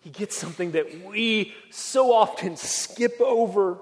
He 0.00 0.10
gets 0.10 0.36
something 0.36 0.72
that 0.72 1.04
we 1.04 1.54
so 1.70 2.12
often 2.12 2.56
skip 2.56 3.20
over. 3.20 3.78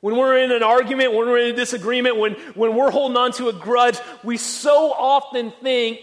When 0.00 0.16
we're 0.16 0.38
in 0.38 0.50
an 0.50 0.62
argument, 0.62 1.12
when 1.12 1.28
we're 1.28 1.38
in 1.38 1.52
a 1.52 1.56
disagreement, 1.56 2.16
when, 2.16 2.32
when 2.54 2.74
we're 2.74 2.90
holding 2.90 3.18
on 3.18 3.32
to 3.32 3.48
a 3.48 3.52
grudge, 3.52 3.98
we 4.24 4.38
so 4.38 4.92
often 4.92 5.52
think 5.62 6.00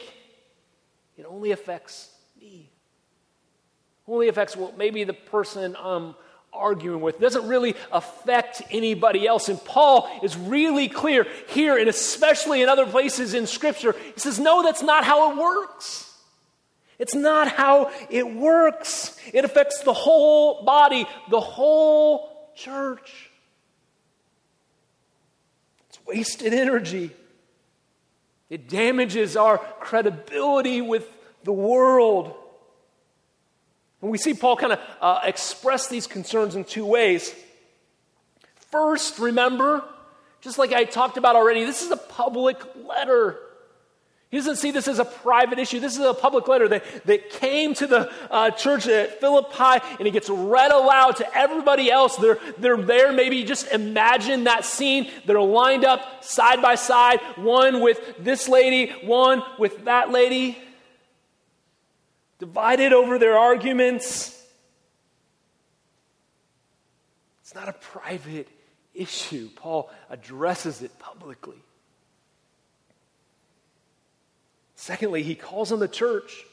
it 1.18 1.26
only 1.28 1.52
affects 1.52 2.10
me. 2.40 2.70
Only 4.08 4.28
affects, 4.28 4.56
well, 4.56 4.74
maybe 4.78 5.04
the 5.04 5.14
person 5.14 5.76
I'm 5.80 6.16
arguing 6.54 7.02
with. 7.02 7.16
It 7.16 7.22
doesn't 7.22 7.48
really 7.48 7.76
affect 7.92 8.62
anybody 8.70 9.28
else. 9.28 9.50
And 9.50 9.64
Paul 9.66 10.10
is 10.22 10.38
really 10.38 10.90
clear 10.90 11.26
here, 11.48 11.78
and 11.78 11.90
especially 11.90 12.62
in 12.62 12.70
other 12.70 12.86
places 12.86 13.34
in 13.34 13.48
Scripture. 13.48 13.96
He 14.14 14.20
says, 14.20 14.40
no, 14.40 14.62
that's 14.62 14.84
not 14.84 15.06
how 15.06 15.32
it 15.32 15.38
works. 15.38 16.04
It's 17.00 17.16
not 17.16 17.48
how 17.48 17.92
it 18.10 18.36
works. 18.36 19.20
It 19.34 19.44
affects 19.44 19.82
the 19.82 19.94
whole 19.94 20.64
body, 20.64 21.08
the 21.30 21.40
whole 21.40 22.52
church 22.56 23.27
wasted 26.08 26.54
energy. 26.54 27.12
It 28.50 28.70
damages 28.70 29.36
our 29.36 29.58
credibility 29.58 30.82
with 30.82 31.08
the 31.44 31.54
world. 31.54 32.34
And 34.02 34.12
we 34.12 34.18
see 34.18 34.34
Paul 34.34 34.56
kind 34.56 34.74
of 34.74 34.80
uh, 35.02 35.20
express 35.24 35.88
these 35.88 36.08
concerns 36.08 36.56
in 36.56 36.64
two 36.64 36.86
ways. 36.86 37.34
First, 38.72 39.20
remember, 39.20 39.84
just 40.42 40.58
like 40.58 40.72
I 40.72 40.84
talked 40.84 41.18
about 41.18 41.36
already, 41.36 41.64
this 41.64 41.84
is 41.84 41.92
a 41.92 41.98
public 41.98 42.58
letter. 42.88 43.40
He 44.30 44.36
doesn't 44.36 44.58
see 44.58 44.72
this 44.72 44.90
as 44.90 45.00
a 45.00 45.06
private 45.06 45.58
issue. 45.58 45.80
This 45.80 45.98
is 45.98 46.04
a 46.04 46.14
public 46.14 46.50
letter 46.50 46.68
that, 46.68 46.84
that 47.06 47.30
came 47.30 47.74
to 47.76 47.88
the 47.88 48.12
uh, 48.30 48.52
church 48.52 48.86
at 48.86 49.22
Philippi 49.22 49.86
and 50.00 50.08
it 50.08 50.12
gets 50.12 50.30
read 50.30 50.72
aloud 50.72 51.16
to 51.18 51.38
everybody 51.38 51.90
else. 51.90 52.18
They're, 52.18 52.38
they're 52.58 52.76
there. 52.76 53.14
Maybe 53.14 53.46
just 53.46 53.72
imagine 53.72 54.44
that 54.44 54.66
scene. 54.66 55.10
They're 55.26 55.40
lined 55.40 55.86
up 55.86 56.26
side 56.26 56.62
by 56.62 56.76
side, 56.76 57.22
one 57.38 57.80
with 57.80 58.16
this 58.20 58.50
lady, 58.50 58.92
one 59.06 59.44
with 59.58 59.86
that 59.86 60.12
lady, 60.12 60.58
divided 62.40 62.92
over 62.92 63.18
their 63.18 63.38
arguments. 63.38 64.34
It's 67.44 67.56
not 67.56 67.70
a 67.70 67.74
private 67.74 68.50
issue. 68.94 69.50
Paul 69.56 69.90
addresses 70.10 70.82
it 70.82 71.00
publicly. 71.00 71.56
Secondly, 74.78 75.24
he 75.24 75.34
calls 75.34 75.72
on 75.72 75.80
the 75.80 75.88
church. 75.88 76.46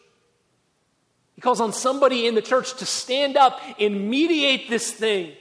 He 1.34 1.42
calls 1.42 1.60
on 1.60 1.74
somebody 1.74 2.26
in 2.26 2.34
the 2.34 2.42
church 2.42 2.74
to 2.78 2.86
stand 2.86 3.36
up 3.36 3.60
and 3.78 4.08
mediate 4.08 4.70
this 4.70 4.90
thing. 4.90 5.32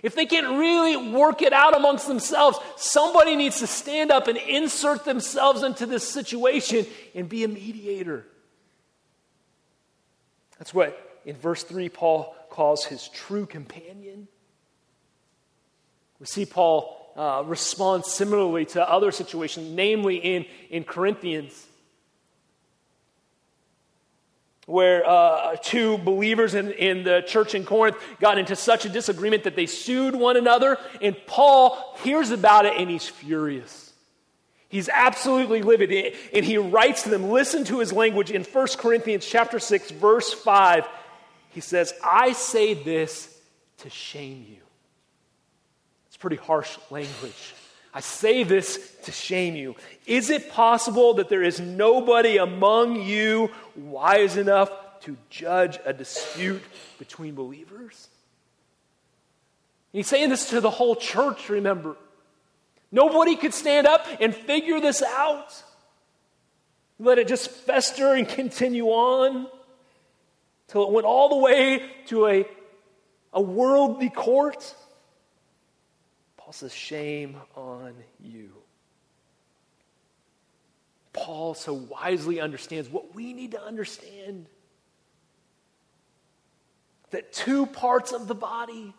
If 0.00 0.14
they 0.14 0.24
can't 0.24 0.56
really 0.56 0.96
work 0.96 1.42
it 1.42 1.52
out 1.52 1.76
amongst 1.76 2.06
themselves, 2.06 2.58
somebody 2.76 3.34
needs 3.34 3.58
to 3.58 3.66
stand 3.66 4.12
up 4.12 4.28
and 4.28 4.38
insert 4.38 5.04
themselves 5.04 5.64
into 5.64 5.86
this 5.86 6.08
situation 6.08 6.86
and 7.16 7.28
be 7.28 7.42
a 7.42 7.48
mediator. 7.48 8.24
That's 10.58 10.72
what 10.72 11.18
in 11.24 11.34
verse 11.34 11.64
3 11.64 11.88
Paul 11.88 12.36
calls 12.48 12.84
his 12.84 13.08
true 13.08 13.44
companion. 13.44 14.28
We 16.20 16.26
see 16.26 16.46
Paul 16.46 17.12
uh, 17.16 17.42
respond 17.44 18.04
similarly 18.04 18.66
to 18.66 18.88
other 18.88 19.10
situations, 19.10 19.68
namely 19.72 20.16
in, 20.16 20.46
in 20.70 20.84
Corinthians 20.84 21.66
where 24.66 25.06
uh, 25.08 25.56
two 25.62 25.98
believers 25.98 26.54
in, 26.54 26.70
in 26.72 27.04
the 27.04 27.22
church 27.26 27.54
in 27.54 27.64
Corinth 27.64 27.96
got 28.20 28.38
into 28.38 28.56
such 28.56 28.84
a 28.84 28.88
disagreement 28.88 29.44
that 29.44 29.56
they 29.56 29.66
sued 29.66 30.14
one 30.14 30.36
another. 30.36 30.78
And 31.02 31.16
Paul 31.26 31.96
hears 32.02 32.30
about 32.30 32.66
it 32.66 32.74
and 32.76 32.88
he's 32.88 33.06
furious. 33.06 33.92
He's 34.68 34.88
absolutely 34.88 35.62
livid. 35.62 36.16
And 36.32 36.44
he 36.44 36.58
writes 36.58 37.02
to 37.04 37.10
them, 37.10 37.30
listen 37.30 37.64
to 37.64 37.78
his 37.78 37.92
language 37.92 38.30
in 38.30 38.42
1 38.42 38.66
Corinthians 38.78 39.26
chapter 39.26 39.58
6, 39.58 39.90
verse 39.92 40.32
5. 40.32 40.86
He 41.50 41.60
says, 41.60 41.92
I 42.02 42.32
say 42.32 42.74
this 42.74 43.38
to 43.78 43.90
shame 43.90 44.46
you. 44.48 44.56
It's 46.08 46.16
pretty 46.16 46.36
harsh 46.36 46.76
language. 46.90 47.54
I 47.94 48.00
say 48.00 48.42
this 48.42 48.96
to 49.04 49.12
shame 49.12 49.54
you. 49.54 49.76
Is 50.04 50.28
it 50.28 50.50
possible 50.50 51.14
that 51.14 51.28
there 51.28 51.44
is 51.44 51.60
nobody 51.60 52.38
among 52.38 53.00
you 53.00 53.50
wise 53.76 54.36
enough 54.36 54.70
to 55.02 55.16
judge 55.30 55.78
a 55.84 55.92
dispute 55.92 56.62
between 56.98 57.36
believers? 57.36 58.08
He's 59.92 60.08
saying 60.08 60.30
this 60.30 60.50
to 60.50 60.60
the 60.60 60.70
whole 60.70 60.96
church, 60.96 61.48
remember. 61.48 61.96
Nobody 62.90 63.36
could 63.36 63.54
stand 63.54 63.86
up 63.86 64.06
and 64.20 64.34
figure 64.34 64.80
this 64.80 65.00
out. 65.00 65.62
Let 66.98 67.18
it 67.18 67.28
just 67.28 67.48
fester 67.48 68.14
and 68.14 68.28
continue 68.28 68.86
on 68.86 69.46
till 70.66 70.82
it 70.82 70.90
went 70.90 71.06
all 71.06 71.28
the 71.28 71.36
way 71.36 71.90
to 72.06 72.26
a, 72.26 72.46
a 73.32 73.40
worldly 73.40 74.10
court. 74.10 74.74
Paul 76.44 76.52
says, 76.52 76.74
Shame 76.74 77.38
on 77.56 77.94
you. 78.20 78.50
Paul 81.14 81.54
so 81.54 81.72
wisely 81.72 82.38
understands 82.38 82.90
what 82.90 83.14
we 83.14 83.32
need 83.32 83.52
to 83.52 83.62
understand 83.62 84.44
that 87.12 87.32
two 87.32 87.64
parts 87.64 88.12
of 88.12 88.28
the 88.28 88.34
body, 88.34 88.92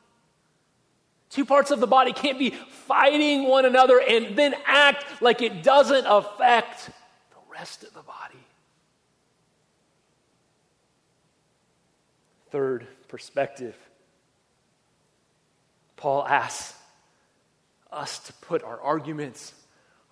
two 1.30 1.46
parts 1.46 1.70
of 1.70 1.80
the 1.80 1.86
body 1.86 2.14
can't 2.14 2.40
be 2.40 2.50
fighting 2.50 3.48
one 3.48 3.66
another 3.66 4.00
and 4.02 4.36
then 4.36 4.56
act 4.66 5.22
like 5.22 5.44
it 5.44 5.62
doesn't 5.62 6.08
affect 6.08 6.88
the 6.88 7.52
rest 7.52 7.84
of 7.84 7.94
the 7.94 8.02
body. 8.02 8.40
Third 12.50 12.88
perspective 13.08 13.76
Paul 15.98 16.26
asks, 16.26 16.75
us 17.96 18.20
to 18.20 18.34
put 18.34 18.64
our 18.64 18.80
arguments, 18.82 19.54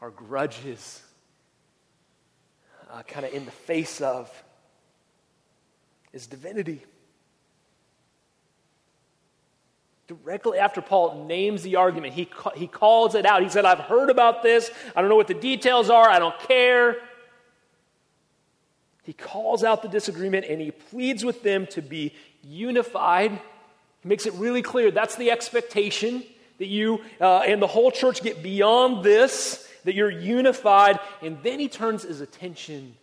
our 0.01 0.09
grudges, 0.09 1.01
uh, 2.91 3.03
kind 3.03 3.25
of 3.25 3.33
in 3.33 3.45
the 3.45 3.51
face 3.51 4.01
of 4.01 4.31
is 6.13 6.27
divinity. 6.27 6.83
Directly 10.07 10.59
after 10.59 10.81
Paul 10.81 11.25
names 11.25 11.63
the 11.63 11.75
argument, 11.77 12.13
he, 12.13 12.29
he 12.55 12.67
calls 12.67 13.15
it 13.15 13.25
out. 13.25 13.41
He 13.41 13.49
said, 13.49 13.65
I've 13.65 13.79
heard 13.79 14.09
about 14.09 14.43
this. 14.43 14.69
I 14.95 15.01
don't 15.01 15.09
know 15.09 15.15
what 15.15 15.27
the 15.27 15.33
details 15.33 15.89
are. 15.89 16.09
I 16.09 16.19
don't 16.19 16.37
care. 16.39 16.97
He 19.03 19.13
calls 19.13 19.63
out 19.63 19.81
the 19.81 19.87
disagreement 19.87 20.45
and 20.47 20.61
he 20.61 20.71
pleads 20.71 21.25
with 21.25 21.41
them 21.41 21.67
to 21.67 21.81
be 21.81 22.13
unified. 22.43 23.31
He 23.31 24.09
makes 24.09 24.25
it 24.25 24.33
really 24.33 24.61
clear 24.61 24.91
that's 24.91 25.15
the 25.15 25.31
expectation 25.31 26.23
that 26.59 26.67
you 26.67 27.01
uh, 27.19 27.39
and 27.39 27.61
the 27.61 27.67
whole 27.67 27.91
church 27.91 28.21
get 28.21 28.43
beyond 28.43 29.03
this, 29.03 29.67
that 29.83 29.95
you're 29.95 30.11
unified. 30.11 30.99
And 31.21 31.37
then 31.43 31.59
he 31.59 31.67
turns 31.67 32.03
his 32.03 32.21
attention 32.21 32.95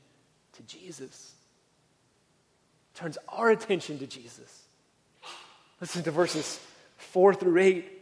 to 0.54 0.62
Jesus. 0.62 1.34
Turns 2.94 3.18
our 3.28 3.50
attention 3.50 3.98
to 3.98 4.06
Jesus. 4.06 4.62
Listen 5.80 6.02
to 6.02 6.10
verses 6.10 6.60
4 6.98 7.34
through 7.34 7.58
8. 7.58 8.00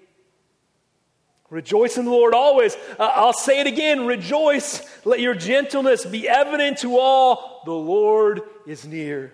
Rejoice 1.50 1.96
in 1.96 2.04
the 2.04 2.10
Lord 2.10 2.34
always. 2.34 2.76
Uh, 2.98 3.10
I'll 3.14 3.32
say 3.32 3.60
it 3.60 3.66
again 3.66 4.06
rejoice. 4.06 4.82
Let 5.06 5.20
your 5.20 5.34
gentleness 5.34 6.04
be 6.04 6.28
evident 6.28 6.78
to 6.78 6.98
all. 6.98 7.62
The 7.64 7.72
Lord 7.72 8.42
is 8.66 8.86
near. 8.86 9.32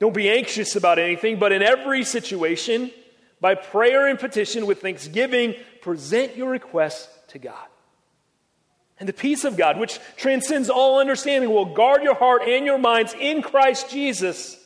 Don't 0.00 0.14
be 0.14 0.30
anxious 0.30 0.74
about 0.74 0.98
anything, 0.98 1.38
but 1.38 1.52
in 1.52 1.62
every 1.62 2.04
situation, 2.04 2.90
by 3.40 3.54
prayer 3.54 4.08
and 4.08 4.18
petition 4.18 4.66
with 4.66 4.80
thanksgiving, 4.80 5.54
present 5.80 6.36
your 6.36 6.50
requests 6.50 7.08
to 7.28 7.38
God. 7.38 7.66
And 9.00 9.08
the 9.08 9.12
peace 9.12 9.44
of 9.44 9.56
God, 9.56 9.78
which 9.78 10.00
transcends 10.16 10.68
all 10.68 10.98
understanding, 10.98 11.50
will 11.50 11.74
guard 11.74 12.02
your 12.02 12.16
heart 12.16 12.42
and 12.42 12.66
your 12.66 12.78
minds 12.78 13.14
in 13.18 13.42
Christ 13.42 13.90
Jesus. 13.90 14.56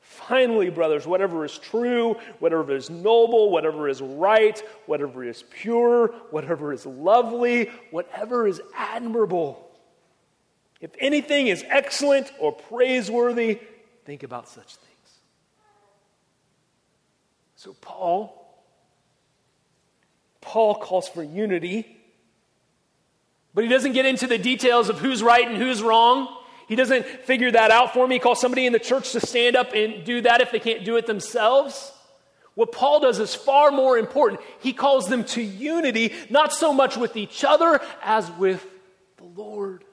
Finally, 0.00 0.70
brothers, 0.70 1.06
whatever 1.06 1.44
is 1.44 1.56
true, 1.58 2.16
whatever 2.40 2.74
is 2.74 2.90
noble, 2.90 3.50
whatever 3.50 3.88
is 3.88 4.00
right, 4.00 4.60
whatever 4.86 5.24
is 5.24 5.44
pure, 5.50 6.08
whatever 6.30 6.72
is 6.72 6.86
lovely, 6.86 7.70
whatever 7.90 8.46
is 8.46 8.60
admirable, 8.76 9.70
if 10.80 10.90
anything 10.98 11.48
is 11.48 11.64
excellent 11.68 12.32
or 12.38 12.52
praiseworthy, 12.52 13.60
think 14.04 14.22
about 14.22 14.48
such 14.48 14.76
things. 14.76 14.89
So, 17.60 17.76
Paul, 17.82 18.34
Paul 20.40 20.76
calls 20.76 21.10
for 21.10 21.22
unity, 21.22 21.94
but 23.52 23.64
he 23.64 23.68
doesn't 23.68 23.92
get 23.92 24.06
into 24.06 24.26
the 24.26 24.38
details 24.38 24.88
of 24.88 24.98
who's 24.98 25.22
right 25.22 25.46
and 25.46 25.58
who's 25.58 25.82
wrong. 25.82 26.34
He 26.68 26.74
doesn't 26.74 27.04
figure 27.04 27.50
that 27.50 27.70
out 27.70 27.92
for 27.92 28.08
me. 28.08 28.14
He 28.14 28.18
calls 28.18 28.40
somebody 28.40 28.64
in 28.64 28.72
the 28.72 28.78
church 28.78 29.12
to 29.12 29.20
stand 29.20 29.56
up 29.56 29.74
and 29.74 30.04
do 30.04 30.22
that 30.22 30.40
if 30.40 30.52
they 30.52 30.58
can't 30.58 30.86
do 30.86 30.96
it 30.96 31.06
themselves. 31.06 31.92
What 32.54 32.72
Paul 32.72 33.00
does 33.00 33.18
is 33.18 33.34
far 33.34 33.70
more 33.70 33.98
important. 33.98 34.40
He 34.60 34.72
calls 34.72 35.10
them 35.10 35.24
to 35.24 35.42
unity, 35.42 36.14
not 36.30 36.54
so 36.54 36.72
much 36.72 36.96
with 36.96 37.14
each 37.14 37.44
other 37.44 37.82
as 38.02 38.30
with 38.38 38.66
the 39.18 39.24
Lord. 39.24 39.84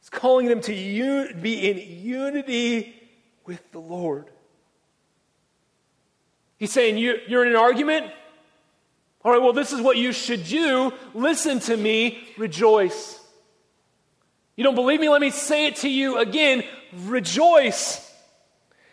He's 0.00 0.10
calling 0.10 0.46
them 0.48 0.60
to 0.62 0.74
un- 0.74 1.40
be 1.40 1.70
in 1.70 1.78
unity 2.04 3.00
with 3.46 3.70
the 3.70 3.78
Lord. 3.80 4.28
He's 6.58 6.72
saying, 6.72 6.98
You're 6.98 7.44
in 7.44 7.50
an 7.50 7.56
argument? 7.56 8.12
All 9.24 9.32
right, 9.32 9.40
well, 9.42 9.52
this 9.52 9.72
is 9.72 9.80
what 9.80 9.96
you 9.96 10.12
should 10.12 10.44
do. 10.44 10.92
Listen 11.14 11.58
to 11.60 11.76
me, 11.76 12.28
rejoice. 12.36 13.20
You 14.56 14.64
don't 14.64 14.74
believe 14.74 15.00
me? 15.00 15.08
Let 15.08 15.20
me 15.20 15.30
say 15.30 15.66
it 15.66 15.76
to 15.76 15.88
you 15.88 16.18
again. 16.18 16.64
Rejoice. 16.92 18.04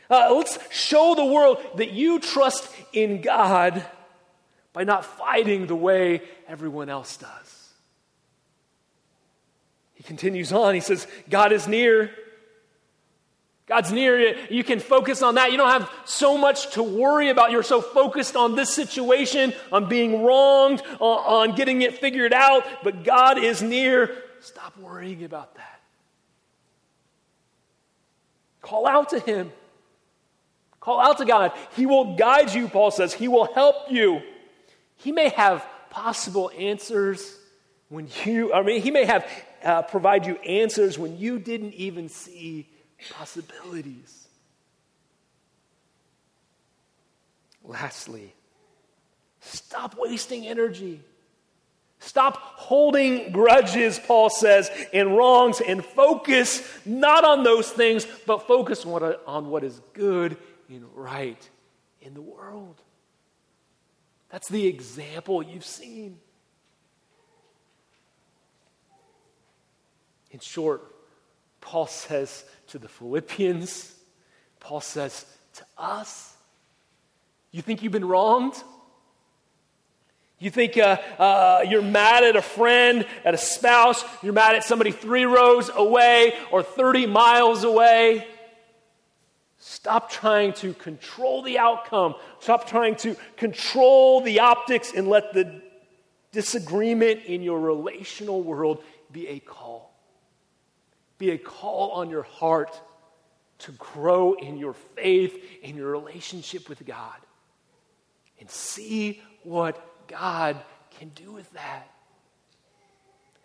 Uh, 0.10 0.34
let's 0.36 0.60
show 0.72 1.16
the 1.16 1.26
world 1.26 1.58
that 1.78 1.92
you 1.92 2.20
trust 2.20 2.70
in 2.94 3.22
God 3.22 3.84
by 4.74 4.84
not 4.84 5.06
fighting 5.06 5.68
the 5.68 5.76
way 5.76 6.22
everyone 6.48 6.90
else 6.90 7.18
does. 7.18 7.70
He 9.94 10.04
continues 10.04 10.52
on. 10.52 10.76
He 10.76 10.82
says, 10.82 11.08
God 11.30 11.52
is 11.52 11.68
near. 11.68 12.12
God's 13.68 13.92
near. 13.92 14.20
You 14.20 14.36
You 14.50 14.64
can 14.64 14.80
focus 14.80 15.22
on 15.22 15.36
that. 15.36 15.52
You 15.52 15.58
don't 15.58 15.70
have 15.70 15.90
so 16.06 16.38
much 16.38 16.72
to 16.72 16.84
worry 16.84 17.30
about. 17.30 17.52
You're 17.52 17.64
so 17.64 17.82
focused 17.82 18.36
on 18.36 18.56
this 18.56 18.74
situation, 18.74 19.54
on 19.72 19.90
being 19.90 20.24
wronged, 20.24 20.84
on 21.00 21.56
getting 21.56 21.82
it 21.82 21.98
figured 21.98 22.34
out. 22.34 22.64
But 22.84 23.04
God 23.04 23.38
is 23.38 23.64
near. 23.64 24.16
Stop 24.42 24.78
worrying 24.78 25.24
about 25.24 25.56
that. 25.56 25.82
Call 28.62 28.88
out 28.88 29.10
to 29.10 29.20
Him. 29.20 29.52
Call 30.80 31.00
out 31.00 31.18
to 31.18 31.26
God. 31.26 31.52
He 31.76 31.88
will 31.88 32.16
guide 32.16 32.54
you, 32.54 32.68
Paul 32.68 32.92
says. 32.92 33.14
He 33.14 33.28
will 33.28 33.52
help 33.54 33.92
you. 33.92 34.22
He 34.98 35.12
may 35.12 35.30
have 35.30 35.66
possible 35.90 36.52
answers 36.58 37.36
when 37.90 38.08
you, 38.24 38.54
I 38.54 38.62
mean, 38.62 38.82
He 38.84 38.92
may 38.92 39.06
have 39.06 39.28
uh, 39.64 39.82
provide 39.82 40.28
you 40.28 40.36
answers 40.38 41.00
when 41.00 41.18
you 41.18 41.40
didn't 41.40 41.74
even 41.74 42.10
see 42.10 42.68
possibilities. 43.12 44.28
Lastly, 47.64 48.34
stop 49.42 49.96
wasting 49.98 50.46
energy. 50.48 51.02
Stop 52.00 52.38
holding 52.38 53.32
grudges, 53.32 54.00
Paul 54.00 54.30
says, 54.30 54.70
and 54.94 55.18
wrongs, 55.18 55.62
and 55.62 55.84
focus 55.84 56.62
not 56.86 57.24
on 57.24 57.44
those 57.44 57.72
things, 57.72 58.06
but 58.28 58.46
focus 58.48 58.86
on 58.86 59.50
what 59.50 59.64
is 59.64 59.82
good 59.94 60.38
and 60.70 60.86
right 60.94 61.50
in 62.02 62.14
the 62.14 62.22
world. 62.22 62.80
That's 64.30 64.50
the 64.50 64.68
example 64.68 65.42
you've 65.42 65.66
seen. 65.66 66.20
In 70.32 70.40
short, 70.40 70.84
Paul 71.66 71.88
says 71.88 72.46
to 72.68 72.78
the 72.78 72.88
Philippians, 72.88 73.92
Paul 74.60 74.82
says 74.82 75.26
to 75.56 75.64
us, 75.80 76.38
You 77.52 77.64
think 77.64 77.82
you've 77.82 77.92
been 77.92 78.08
wronged? 78.08 78.54
You 80.38 80.52
think 80.52 80.78
uh, 80.78 80.98
uh, 81.18 81.66
you're 81.68 81.82
mad 81.82 82.24
at 82.24 82.36
a 82.36 82.42
friend, 82.44 83.04
at 83.24 83.34
a 83.34 83.38
spouse, 83.38 84.06
you're 84.22 84.32
mad 84.32 84.54
at 84.54 84.64
somebody 84.64 84.92
three 84.92 85.26
rows 85.26 85.72
away 85.74 86.36
or 86.52 86.62
30 86.62 87.08
miles 87.08 87.64
away. 87.64 88.28
Stop 89.58 90.12
trying 90.12 90.54
to 90.54 90.76
control 90.76 91.42
the 91.42 91.58
outcome. 91.58 92.14
Stop 92.42 92.70
trying 92.70 92.96
to 92.98 93.16
control 93.38 94.22
the 94.22 94.42
optics 94.42 94.94
and 94.96 95.08
let 95.08 95.34
the 95.34 95.64
disagreement 96.32 97.24
in 97.24 97.42
your 97.42 97.60
relational 97.60 98.44
world 98.44 98.84
be 99.12 99.28
a 99.30 99.40
call. 99.40 99.95
Be 101.18 101.32
a 101.32 101.38
call 101.38 101.92
on 101.92 102.10
your 102.10 102.24
heart 102.24 102.80
to 103.60 103.72
grow 103.74 104.34
in 104.34 104.58
your 104.58 104.74
faith, 104.74 105.42
in 105.62 105.76
your 105.76 105.92
relationship 105.92 106.68
with 106.68 106.86
God. 106.86 107.16
And 108.40 108.50
see 108.50 109.22
what 109.44 110.08
God 110.08 110.58
can 111.00 111.10
do 111.10 111.32
with 111.32 111.52
that. 111.54 111.90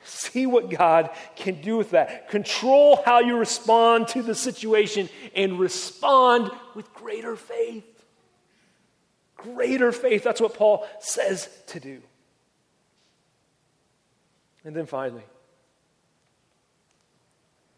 See 0.02 0.46
what 0.46 0.70
God 0.70 1.10
can 1.36 1.60
do 1.60 1.76
with 1.76 1.90
that. 1.90 2.28
Control 2.30 3.02
how 3.04 3.20
you 3.20 3.36
respond 3.36 4.08
to 4.08 4.22
the 4.22 4.34
situation 4.34 5.08
and 5.34 5.58
respond 5.58 6.50
with 6.74 6.92
greater 6.94 7.36
faith. 7.36 7.84
Greater 9.36 9.92
faith. 9.92 10.24
That's 10.24 10.40
what 10.40 10.54
Paul 10.54 10.88
says 11.00 11.48
to 11.68 11.80
do. 11.80 12.00
And 14.64 14.74
then 14.74 14.86
finally, 14.86 15.22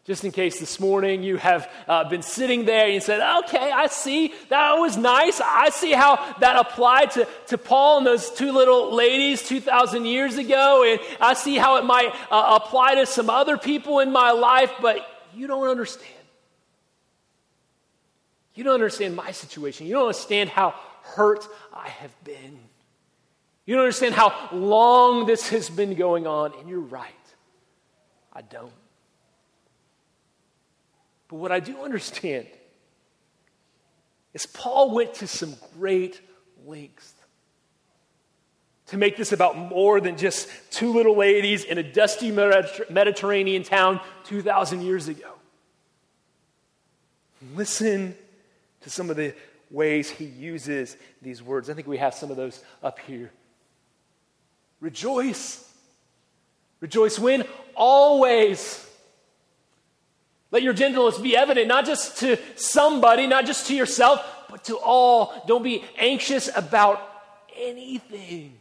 just 0.05 0.25
in 0.25 0.31
case 0.31 0.59
this 0.59 0.81
morning 0.81 1.23
you 1.23 1.37
have 1.37 1.71
uh, 1.87 2.03
been 2.09 2.21
sitting 2.21 2.65
there 2.65 2.85
and 2.85 2.93
you 2.93 2.99
said, 2.99 3.21
okay, 3.45 3.71
I 3.71 3.87
see, 3.87 4.33
that 4.49 4.73
was 4.73 4.97
nice. 4.97 5.39
I 5.39 5.69
see 5.69 5.93
how 5.93 6.35
that 6.41 6.57
applied 6.57 7.11
to, 7.11 7.27
to 7.47 7.57
Paul 7.57 7.99
and 7.99 8.07
those 8.07 8.29
two 8.29 8.51
little 8.51 8.93
ladies 8.93 9.47
2,000 9.47 10.05
years 10.05 10.37
ago. 10.37 10.83
And 10.85 10.99
I 11.21 11.33
see 11.35 11.55
how 11.55 11.77
it 11.77 11.85
might 11.85 12.13
uh, 12.29 12.59
apply 12.61 12.95
to 12.95 13.05
some 13.05 13.29
other 13.29 13.57
people 13.57 13.99
in 13.99 14.11
my 14.11 14.31
life, 14.31 14.73
but 14.81 15.07
you 15.33 15.47
don't 15.47 15.69
understand. 15.69 16.11
You 18.55 18.65
don't 18.65 18.73
understand 18.75 19.15
my 19.15 19.31
situation. 19.31 19.87
You 19.87 19.93
don't 19.93 20.07
understand 20.07 20.49
how 20.49 20.75
hurt 21.03 21.47
I 21.73 21.87
have 21.87 22.11
been. 22.25 22.59
You 23.65 23.75
don't 23.75 23.85
understand 23.85 24.15
how 24.15 24.49
long 24.51 25.25
this 25.25 25.47
has 25.49 25.69
been 25.69 25.95
going 25.95 26.27
on, 26.27 26.51
and 26.59 26.67
you're 26.67 26.81
right. 26.81 27.13
I 28.33 28.41
don't. 28.41 28.71
But 31.33 31.39
what 31.39 31.51
I 31.51 31.59
do 31.61 31.81
understand 31.81 32.45
is 34.35 34.45
Paul 34.45 34.91
went 34.91 35.15
to 35.15 35.25
some 35.25 35.55
great 35.79 36.21
lengths 36.63 37.11
to 38.89 38.97
make 38.97 39.17
this 39.17 39.31
about 39.31 39.57
more 39.57 39.99
than 39.99 40.15
just 40.15 40.47
two 40.69 40.93
little 40.93 41.17
ladies 41.17 41.63
in 41.63 41.79
a 41.79 41.83
dusty 41.83 42.29
Mediterranean 42.29 43.63
town 43.63 43.99
2,000 44.25 44.83
years 44.83 45.07
ago. 45.07 45.33
Listen 47.55 48.15
to 48.81 48.91
some 48.91 49.09
of 49.09 49.15
the 49.15 49.33
ways 49.71 50.11
he 50.11 50.25
uses 50.25 50.97
these 51.23 51.41
words. 51.41 51.67
I 51.67 51.73
think 51.73 51.87
we 51.87 51.97
have 51.97 52.13
some 52.13 52.29
of 52.29 52.37
those 52.37 52.63
up 52.83 52.99
here. 52.99 53.31
Rejoice. 54.79 55.67
Rejoice 56.79 57.17
when? 57.17 57.43
Always. 57.73 58.87
Let 60.53 60.61
your 60.61 60.73
gentleness 60.73 61.17
be 61.17 61.35
evident, 61.35 61.67
not 61.67 61.83
just 61.83 62.19
to 62.19 62.37
somebody, 62.55 63.25
not 63.25 63.47
just 63.47 63.65
to 63.67 63.75
yourself, 63.75 64.23
but 64.51 64.63
to 64.65 64.77
all. 64.77 65.33
Don't 65.47 65.63
be 65.63 65.83
anxious 65.97 66.47
about 66.55 67.01
anything, 67.57 68.53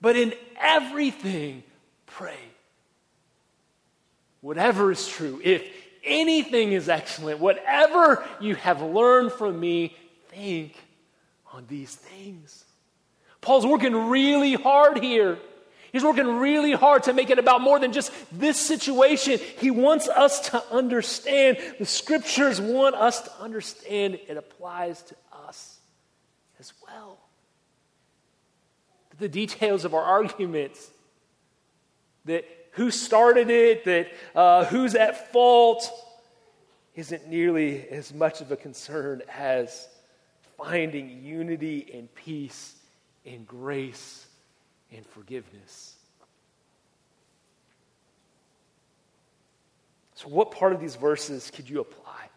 but 0.00 0.16
in 0.16 0.34
everything, 0.60 1.62
pray. 2.06 2.34
Whatever 4.40 4.90
is 4.90 5.06
true, 5.06 5.40
if 5.44 5.62
anything 6.02 6.72
is 6.72 6.88
excellent, 6.88 7.38
whatever 7.38 8.26
you 8.40 8.56
have 8.56 8.82
learned 8.82 9.30
from 9.30 9.60
me, 9.60 9.96
think 10.30 10.74
on 11.52 11.64
these 11.68 11.94
things. 11.94 12.64
Paul's 13.40 13.64
working 13.64 14.08
really 14.08 14.54
hard 14.54 14.98
here. 14.98 15.38
He's 15.96 16.04
working 16.04 16.26
really 16.26 16.72
hard 16.72 17.04
to 17.04 17.14
make 17.14 17.30
it 17.30 17.38
about 17.38 17.62
more 17.62 17.78
than 17.78 17.90
just 17.90 18.12
this 18.30 18.60
situation. 18.60 19.40
He 19.56 19.70
wants 19.70 20.08
us 20.08 20.50
to 20.50 20.62
understand. 20.70 21.56
The 21.78 21.86
scriptures 21.86 22.60
want 22.60 22.94
us 22.94 23.22
to 23.22 23.32
understand 23.40 24.18
it 24.28 24.36
applies 24.36 25.00
to 25.04 25.16
us 25.48 25.78
as 26.60 26.74
well. 26.86 27.16
The 29.20 29.30
details 29.30 29.86
of 29.86 29.94
our 29.94 30.02
arguments, 30.02 30.90
that 32.26 32.44
who 32.72 32.90
started 32.90 33.48
it, 33.48 33.86
that 33.86 34.08
uh, 34.34 34.66
who's 34.66 34.94
at 34.94 35.32
fault, 35.32 35.90
isn't 36.94 37.26
nearly 37.26 37.88
as 37.88 38.12
much 38.12 38.42
of 38.42 38.52
a 38.52 38.56
concern 38.58 39.22
as 39.34 39.88
finding 40.58 41.22
unity 41.24 41.90
and 41.94 42.14
peace 42.14 42.74
and 43.24 43.46
grace 43.46 44.25
and 44.92 45.06
forgiveness. 45.06 45.96
So, 50.14 50.28
what 50.28 50.50
part 50.50 50.72
of 50.72 50.80
these 50.80 50.96
verses 50.96 51.50
could 51.50 51.68
you 51.68 51.80
apply? 51.80 52.28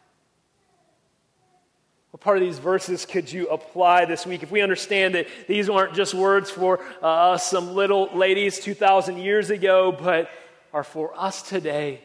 What 2.12 2.21
part 2.21 2.38
of 2.38 2.43
these 2.43 2.59
verses 2.59 3.05
could 3.05 3.31
you 3.31 3.47
apply 3.47 4.05
this 4.05 4.25
week? 4.25 4.43
If 4.43 4.51
we 4.51 4.62
understand 4.62 5.15
that 5.15 5.27
these 5.47 5.69
aren't 5.69 5.93
just 5.93 6.13
words 6.13 6.49
for 6.49 6.79
uh, 7.01 7.38
some 7.38 7.75
little 7.75 8.09
ladies 8.15 8.59
2,000 8.59 9.17
years 9.19 9.51
ago, 9.51 9.91
but 9.91 10.29
are 10.73 10.83
for 10.83 11.17
us 11.17 11.43
today, 11.43 12.01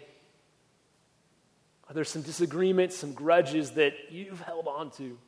are 1.88 1.94
there 1.94 2.04
some 2.04 2.22
disagreements, 2.22 2.96
some 2.96 3.12
grudges 3.12 3.72
that 3.72 3.94
you've 4.10 4.40
held 4.40 4.68
on 4.68 4.90
to 4.92 5.18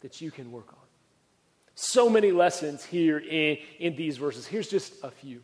that 0.00 0.20
you 0.20 0.30
can 0.30 0.50
work 0.50 0.72
on? 0.72 0.85
So 1.76 2.08
many 2.08 2.32
lessons 2.32 2.84
here 2.84 3.18
in, 3.18 3.58
in 3.78 3.96
these 3.96 4.16
verses. 4.16 4.46
Here's 4.46 4.68
just 4.68 4.94
a 5.04 5.10
few. 5.10 5.42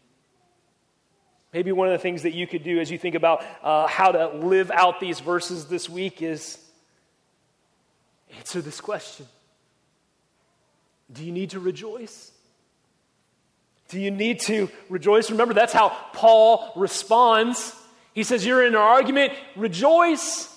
Maybe 1.53 1.71
one 1.73 1.89
of 1.89 1.93
the 1.93 1.99
things 1.99 2.23
that 2.23 2.33
you 2.33 2.47
could 2.47 2.65
do 2.65 2.81
as 2.81 2.91
you 2.91 2.97
think 2.97 3.15
about 3.15 3.45
uh, 3.63 3.87
how 3.87 4.13
to 4.13 4.29
live 4.29 4.71
out 4.71 4.99
these 4.99 5.21
verses 5.21 5.67
this 5.67 5.91
week 5.91 6.23
is 6.23 6.59
answer 8.39 8.63
this 8.63 8.81
question 8.81 9.27
Do 11.13 11.23
you 11.23 11.33
need 11.33 11.51
to 11.51 11.61
rejoice? 11.61 12.33
Do 13.91 14.01
you 14.01 14.11
need 14.11 14.41
to 14.41 14.71
rejoice? 14.89 15.31
Remember, 15.31 15.53
that's 15.53 15.75
how 15.75 15.91
Paul 16.15 16.73
responds. 16.77 17.77
He 18.15 18.23
says, 18.23 18.47
You're 18.47 18.63
in 18.63 18.69
an 18.69 18.81
argument, 18.81 19.35
rejoice. 19.55 20.49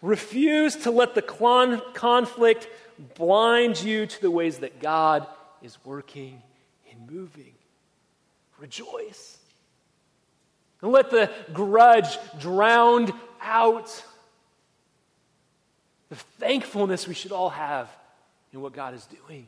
Refuse 0.00 0.76
to 0.76 0.90
let 0.90 1.14
the 1.14 1.22
con- 1.22 1.82
conflict 1.94 2.68
blind 3.16 3.80
you 3.80 4.06
to 4.06 4.20
the 4.20 4.30
ways 4.30 4.58
that 4.58 4.80
God 4.80 5.26
is 5.62 5.76
working 5.84 6.42
and 6.90 7.10
moving. 7.10 7.52
Rejoice. 8.58 9.38
And 10.82 10.92
let 10.92 11.10
the 11.10 11.30
grudge 11.52 12.18
drown 12.38 13.12
out 13.40 14.04
the 16.08 16.16
thankfulness 16.16 17.06
we 17.06 17.14
should 17.14 17.32
all 17.32 17.50
have 17.50 17.90
in 18.52 18.60
what 18.60 18.72
God 18.72 18.94
is 18.94 19.06
doing 19.06 19.46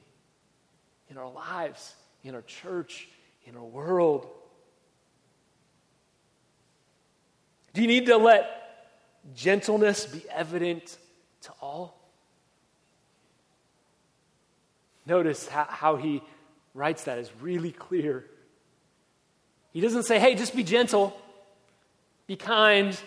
in 1.09 1.17
our 1.17 1.31
lives, 1.31 1.95
in 2.23 2.35
our 2.35 2.43
church, 2.43 3.09
in 3.47 3.57
our 3.57 3.65
world. 3.65 4.29
Do 7.73 7.83
you 7.83 7.89
need 7.89 8.07
to 8.07 8.17
let 8.17 8.60
gentleness 9.35 10.07
be 10.07 10.23
evident 10.31 10.97
to 11.43 11.53
all. 11.61 11.99
Notice 15.07 15.49
how, 15.49 15.65
how, 15.65 15.97
he 15.97 16.23
writes 16.75 17.05
that 17.05 17.19
is 17.19 17.31
really 17.41 17.73
clear. 17.73 18.27
He 19.73 19.81
doesn't 19.81 20.05
say, 20.05 20.19
hey, 20.19 20.35
just 20.35 20.55
be 20.55 20.63
gentle, 20.63 21.19
be 22.27 22.37
kind. 22.37 22.99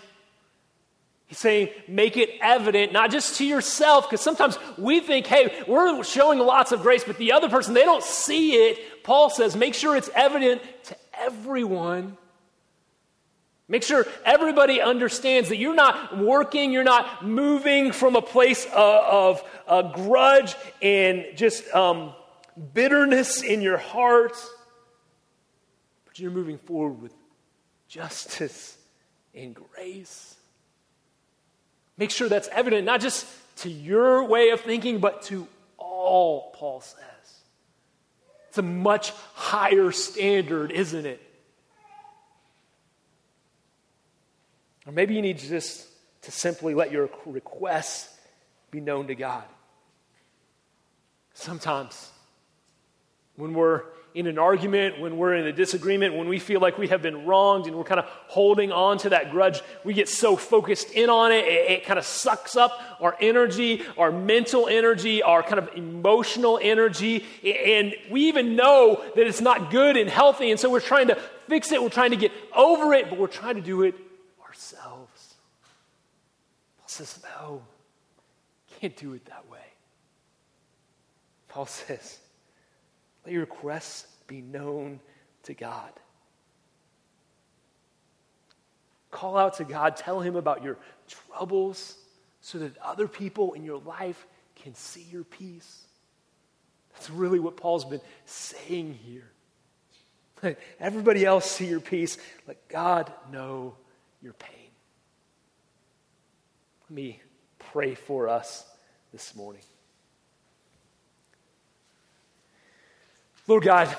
He's 1.28 1.38
saying, 1.38 1.70
make 1.88 2.18
it 2.18 2.30
evident, 2.42 2.92
not 2.94 3.12
just 3.12 3.38
to 3.38 3.46
yourself, 3.46 4.10
because 4.10 4.22
sometimes 4.22 4.58
we 4.78 5.00
think, 5.00 5.28
hey, 5.28 5.64
we're 5.68 6.04
showing 6.04 6.40
lots 6.40 6.72
of 6.72 6.82
grace, 6.82 7.04
but 7.04 7.18
the 7.18 7.32
other 7.32 7.50
person, 7.50 7.74
they 7.74 7.86
don't 7.86 8.04
see 8.04 8.54
it. 8.54 9.04
Paul 9.04 9.30
says, 9.30 9.56
make 9.56 9.74
sure 9.74 9.96
it's 9.96 10.10
evident 10.16 10.62
to 10.86 10.98
everyone. 11.18 12.18
Make 13.68 13.84
sure 13.84 14.06
everybody 14.26 14.82
understands 14.82 15.50
that 15.50 15.58
you're 15.58 15.76
not 15.76 16.18
working, 16.18 16.72
you're 16.72 16.84
not 16.84 17.26
moving 17.26 17.92
from 17.92 18.16
a 18.16 18.22
place 18.22 18.68
of, 18.74 19.42
of 19.66 19.94
grudge 19.94 20.56
and 20.82 21.26
just 21.36 21.68
um, 21.74 22.14
bitterness 22.74 23.42
in 23.42 23.62
your 23.62 23.78
heart, 23.78 24.36
but 26.06 26.20
you're 26.20 26.32
moving 26.32 26.58
forward 26.58 27.02
with 27.02 27.14
justice 27.88 28.78
and 29.34 29.56
grace. 29.56 30.36
Make 31.98 32.12
sure 32.12 32.28
that's 32.28 32.50
evident, 32.50 32.86
not 32.86 33.02
just 33.02 33.26
to 33.58 33.70
your 33.70 34.26
way 34.26 34.50
of 34.50 34.62
thinking, 34.62 35.00
but 35.00 35.22
to 35.24 35.48
all, 35.78 36.52
Paul 36.56 36.82
says. 36.82 37.00
It's 38.50 38.58
a 38.58 38.62
much 38.62 39.12
higher 39.34 39.92
standard, 39.92 40.72
isn't 40.72 41.06
it? 41.06 41.22
Or 44.86 44.92
maybe 44.92 45.16
you 45.16 45.22
need 45.22 45.38
just 45.38 45.88
to 46.24 46.32
simply 46.32 46.74
let 46.74 46.92
your 46.92 47.10
requests 47.26 48.10
be 48.72 48.80
known 48.80 49.08
to 49.08 49.16
God. 49.16 49.44
Sometimes, 51.34 52.12
when 53.36 53.54
we're 53.54 53.84
in 54.14 54.28
an 54.28 54.38
argument, 54.38 55.00
when 55.00 55.18
we're 55.18 55.34
in 55.34 55.48
a 55.48 55.52
disagreement, 55.52 56.16
when 56.16 56.28
we 56.28 56.38
feel 56.38 56.60
like 56.60 56.78
we 56.78 56.88
have 56.88 57.02
been 57.02 57.26
wronged 57.26 57.66
and 57.66 57.76
we're 57.76 57.84
kind 57.84 58.00
of 58.00 58.06
holding 58.28 58.72
on 58.72 58.98
to 59.00 59.10
that 59.10 59.32
grudge, 59.32 59.62
we 59.84 59.94
get 59.94 60.08
so 60.08 60.36
focused 60.36 60.92
in 60.92 61.10
on 61.10 61.32
it, 61.32 61.46
it, 61.46 61.72
it, 61.72 61.86
kind 61.86 61.98
of 61.98 62.06
sucks 62.06 62.56
up 62.56 62.80
our 63.00 63.18
energy, 63.20 63.82
our 63.98 64.12
mental 64.12 64.68
energy, 64.68 65.24
our 65.24 65.42
kind 65.42 65.58
of 65.58 65.70
emotional 65.76 66.60
energy. 66.62 67.26
And 67.44 67.96
we 68.12 68.28
even 68.28 68.56
know 68.56 69.04
that 69.16 69.26
it's 69.26 69.42
not 69.42 69.72
good 69.72 69.98
and 69.98 70.10
healthy. 70.10 70.52
And 70.52 70.60
so 70.60 70.70
we're 70.70 70.80
trying 70.80 71.08
to 71.08 71.16
fix 71.48 71.72
it, 71.72 71.82
we're 71.82 71.90
trying 71.90 72.12
to 72.12 72.18
get 72.18 72.32
over 72.56 72.94
it, 72.94 73.10
but 73.10 73.18
we're 73.18 73.28
trying 73.28 73.56
to 73.56 73.62
do 73.62 73.82
it 73.82 73.96
ourselves. 74.54 75.34
Paul 76.78 76.88
says, 76.88 77.20
no, 77.24 77.64
can't 78.80 78.96
do 78.96 79.14
it 79.14 79.26
that 79.26 79.50
way. 79.50 79.66
Paul 81.48 81.66
says, 81.66 82.20
let 83.26 83.32
your 83.32 83.42
requests 83.42 84.08
be 84.28 84.42
known 84.42 85.00
to 85.44 85.56
God. 85.56 85.92
Call 89.10 89.38
out 89.38 89.56
to 89.58 89.64
God, 89.64 89.96
tell 89.96 90.20
Him 90.20 90.36
about 90.36 90.64
your 90.64 90.78
troubles 91.08 91.98
so 92.42 92.60
that 92.60 92.78
other 92.78 93.08
people 93.08 93.54
in 93.54 93.64
your 93.64 93.80
life 93.80 94.28
can 94.56 94.76
see 94.76 95.06
your 95.12 95.24
peace. 95.24 95.84
That's 96.94 97.10
really 97.10 97.40
what 97.40 97.58
Paul's 97.58 97.86
been 97.86 98.02
saying 98.26 99.00
here. 99.04 99.32
Let 100.44 100.60
everybody 100.80 101.26
else 101.26 101.50
see 101.50 101.68
your 101.68 101.80
peace. 101.80 102.18
Let 102.48 102.68
God 102.68 103.12
know 103.32 103.76
your 104.24 104.34
pain. 104.34 104.70
Let 106.90 106.96
me 106.96 107.20
pray 107.60 107.94
for 107.94 108.30
us 108.30 108.66
this 109.12 109.36
morning. 109.36 109.62
Lord 113.48 113.66
God, 113.66 113.94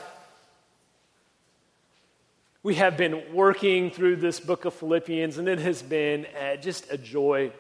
we 2.62 2.76
have 2.76 2.96
been 2.96 3.34
working 3.34 3.90
through 3.90 4.16
this 4.16 4.40
book 4.40 4.64
of 4.64 4.72
Philippians, 4.72 5.36
and 5.36 5.46
it 5.46 5.58
has 5.58 5.82
been 5.82 6.26
uh, 6.40 6.56
just 6.56 6.90
a 6.90 6.96
joy. 6.96 7.52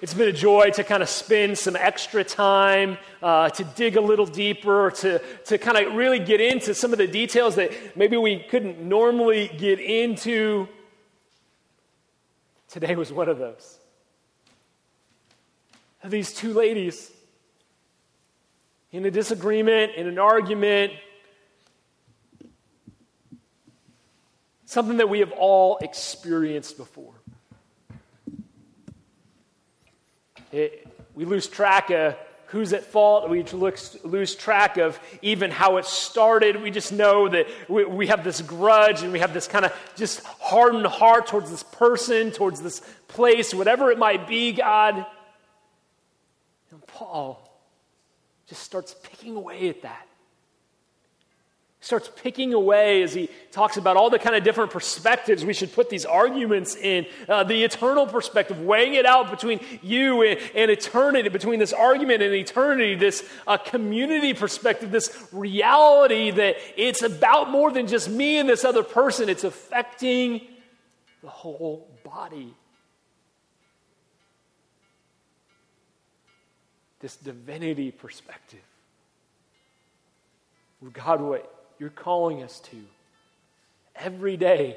It's 0.00 0.14
been 0.14 0.28
a 0.28 0.32
joy 0.32 0.70
to 0.74 0.84
kind 0.84 1.02
of 1.02 1.08
spend 1.08 1.58
some 1.58 1.74
extra 1.74 2.22
time, 2.22 2.98
uh, 3.20 3.48
to 3.48 3.64
dig 3.64 3.96
a 3.96 4.00
little 4.00 4.26
deeper, 4.26 4.92
to, 4.98 5.18
to 5.46 5.58
kind 5.58 5.76
of 5.76 5.96
really 5.96 6.20
get 6.20 6.40
into 6.40 6.72
some 6.72 6.92
of 6.92 6.98
the 6.98 7.08
details 7.08 7.56
that 7.56 7.96
maybe 7.96 8.16
we 8.16 8.38
couldn't 8.38 8.80
normally 8.80 9.50
get 9.58 9.80
into. 9.80 10.68
Today 12.74 12.96
was 12.96 13.12
one 13.12 13.28
of 13.28 13.38
those. 13.38 13.78
These 16.04 16.34
two 16.34 16.52
ladies 16.52 17.08
in 18.90 19.04
a 19.04 19.12
disagreement, 19.12 19.92
in 19.94 20.08
an 20.08 20.18
argument, 20.18 20.92
something 24.64 24.96
that 24.96 25.08
we 25.08 25.20
have 25.20 25.30
all 25.30 25.78
experienced 25.82 26.76
before. 26.76 27.14
It, 30.50 30.88
we 31.14 31.26
lose 31.26 31.46
track 31.46 31.90
of 31.90 32.16
who's 32.54 32.72
at 32.72 32.84
fault. 32.84 33.28
We 33.28 33.42
lose 33.42 34.34
track 34.36 34.76
of 34.76 34.98
even 35.22 35.50
how 35.50 35.76
it 35.76 35.84
started. 35.84 36.62
We 36.62 36.70
just 36.70 36.92
know 36.92 37.28
that 37.28 37.46
we, 37.68 37.84
we 37.84 38.06
have 38.06 38.22
this 38.22 38.40
grudge 38.40 39.02
and 39.02 39.12
we 39.12 39.18
have 39.18 39.34
this 39.34 39.48
kind 39.48 39.64
of 39.64 39.72
just 39.96 40.24
hardened 40.24 40.86
heart 40.86 41.26
towards 41.26 41.50
this 41.50 41.64
person, 41.64 42.30
towards 42.30 42.62
this 42.62 42.80
place, 43.08 43.52
whatever 43.52 43.90
it 43.90 43.98
might 43.98 44.28
be, 44.28 44.52
God. 44.52 45.04
And 46.70 46.86
Paul 46.86 47.42
just 48.46 48.62
starts 48.62 48.94
picking 49.02 49.36
away 49.36 49.68
at 49.68 49.82
that 49.82 50.06
starts 51.84 52.10
picking 52.16 52.54
away 52.54 53.02
as 53.02 53.12
he 53.12 53.28
talks 53.52 53.76
about 53.76 53.96
all 53.96 54.08
the 54.08 54.18
kind 54.18 54.34
of 54.34 54.42
different 54.42 54.70
perspectives 54.70 55.44
we 55.44 55.52
should 55.52 55.72
put 55.72 55.90
these 55.90 56.06
arguments 56.06 56.76
in 56.76 57.06
uh, 57.28 57.44
the 57.44 57.62
eternal 57.62 58.06
perspective 58.06 58.58
weighing 58.60 58.94
it 58.94 59.04
out 59.04 59.30
between 59.30 59.60
you 59.82 60.22
and, 60.22 60.40
and 60.54 60.70
eternity 60.70 61.28
between 61.28 61.58
this 61.58 61.74
argument 61.74 62.22
and 62.22 62.34
eternity 62.34 62.94
this 62.94 63.28
uh, 63.46 63.58
community 63.58 64.32
perspective 64.32 64.90
this 64.90 65.28
reality 65.30 66.30
that 66.30 66.56
it's 66.76 67.02
about 67.02 67.50
more 67.50 67.70
than 67.70 67.86
just 67.86 68.08
me 68.08 68.38
and 68.38 68.48
this 68.48 68.64
other 68.64 68.82
person. 68.82 69.28
It's 69.28 69.44
affecting 69.44 70.40
the 71.22 71.28
whole 71.28 71.88
body. 72.04 72.54
This 77.00 77.16
divinity 77.16 77.90
perspective. 77.90 78.60
God, 80.92 81.20
what 81.20 81.53
you're 81.78 81.90
calling 81.90 82.42
us 82.42 82.60
to 82.60 82.76
every 83.96 84.36
day 84.36 84.76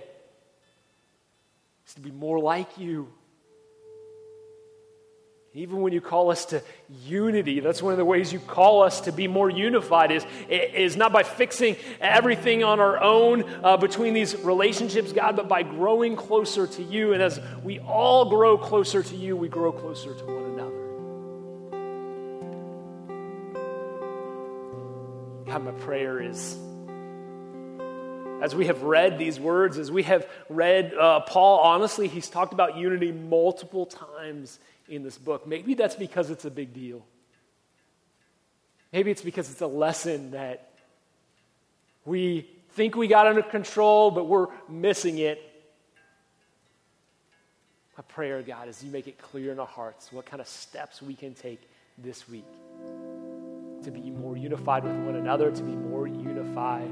is 1.87 1.93
to 1.95 2.01
be 2.01 2.11
more 2.11 2.39
like 2.39 2.77
you. 2.77 3.07
Even 5.53 5.81
when 5.81 5.91
you 5.91 6.01
call 6.01 6.29
us 6.29 6.45
to 6.45 6.61
unity, 7.03 7.61
that's 7.61 7.81
one 7.81 7.91
of 7.91 7.97
the 7.97 8.05
ways 8.05 8.31
you 8.31 8.39
call 8.39 8.83
us 8.83 9.01
to 9.01 9.11
be 9.11 9.27
more 9.27 9.49
unified, 9.49 10.11
is, 10.11 10.23
is 10.49 10.95
not 10.95 11.11
by 11.11 11.23
fixing 11.23 11.75
everything 11.99 12.63
on 12.63 12.79
our 12.79 13.01
own 13.01 13.43
uh, 13.63 13.75
between 13.75 14.13
these 14.13 14.35
relationships, 14.35 15.11
God, 15.11 15.35
but 15.35 15.47
by 15.47 15.63
growing 15.63 16.15
closer 16.15 16.67
to 16.67 16.83
you. 16.83 17.13
And 17.13 17.23
as 17.23 17.39
we 17.63 17.79
all 17.79 18.29
grow 18.29 18.59
closer 18.59 19.01
to 19.01 19.15
you, 19.15 19.35
we 19.35 19.47
grow 19.47 19.71
closer 19.71 20.13
to 20.13 20.25
one 20.25 20.43
another. 20.43 20.67
God, 25.47 25.63
my 25.63 25.71
prayer 25.71 26.21
is 26.21 26.55
as 28.41 28.55
we 28.55 28.67
have 28.67 28.83
read 28.83 29.17
these 29.17 29.39
words, 29.39 29.77
as 29.77 29.91
we 29.91 30.03
have 30.03 30.27
read 30.49 30.93
uh, 30.93 31.21
Paul, 31.21 31.59
honestly, 31.59 32.07
he's 32.07 32.29
talked 32.29 32.53
about 32.53 32.77
unity 32.77 33.11
multiple 33.11 33.85
times 33.85 34.59
in 34.87 35.03
this 35.03 35.17
book. 35.17 35.47
Maybe 35.47 35.73
that's 35.73 35.95
because 35.95 36.29
it's 36.29 36.45
a 36.45 36.51
big 36.51 36.73
deal. 36.73 37.03
Maybe 38.93 39.11
it's 39.11 39.21
because 39.21 39.51
it's 39.51 39.61
a 39.61 39.67
lesson 39.67 40.31
that 40.31 40.69
we 42.05 42.47
think 42.71 42.95
we 42.95 43.07
got 43.07 43.27
under 43.27 43.41
control, 43.41 44.11
but 44.11 44.27
we're 44.27 44.47
missing 44.69 45.17
it. 45.17 45.41
My 47.97 48.03
prayer, 48.03 48.41
God, 48.43 48.69
is 48.69 48.83
you 48.83 48.91
make 48.91 49.07
it 49.07 49.17
clear 49.17 49.51
in 49.51 49.59
our 49.59 49.65
hearts 49.65 50.13
what 50.13 50.25
kind 50.25 50.39
of 50.39 50.47
steps 50.47 51.01
we 51.01 51.15
can 51.15 51.33
take 51.33 51.59
this 51.97 52.29
week 52.29 52.45
to 53.83 53.91
be 53.91 54.11
more 54.11 54.37
unified 54.37 54.83
with 54.83 54.95
one 54.97 55.15
another, 55.15 55.51
to 55.51 55.63
be 55.63 55.75
more 55.75 56.07
unified 56.07 56.91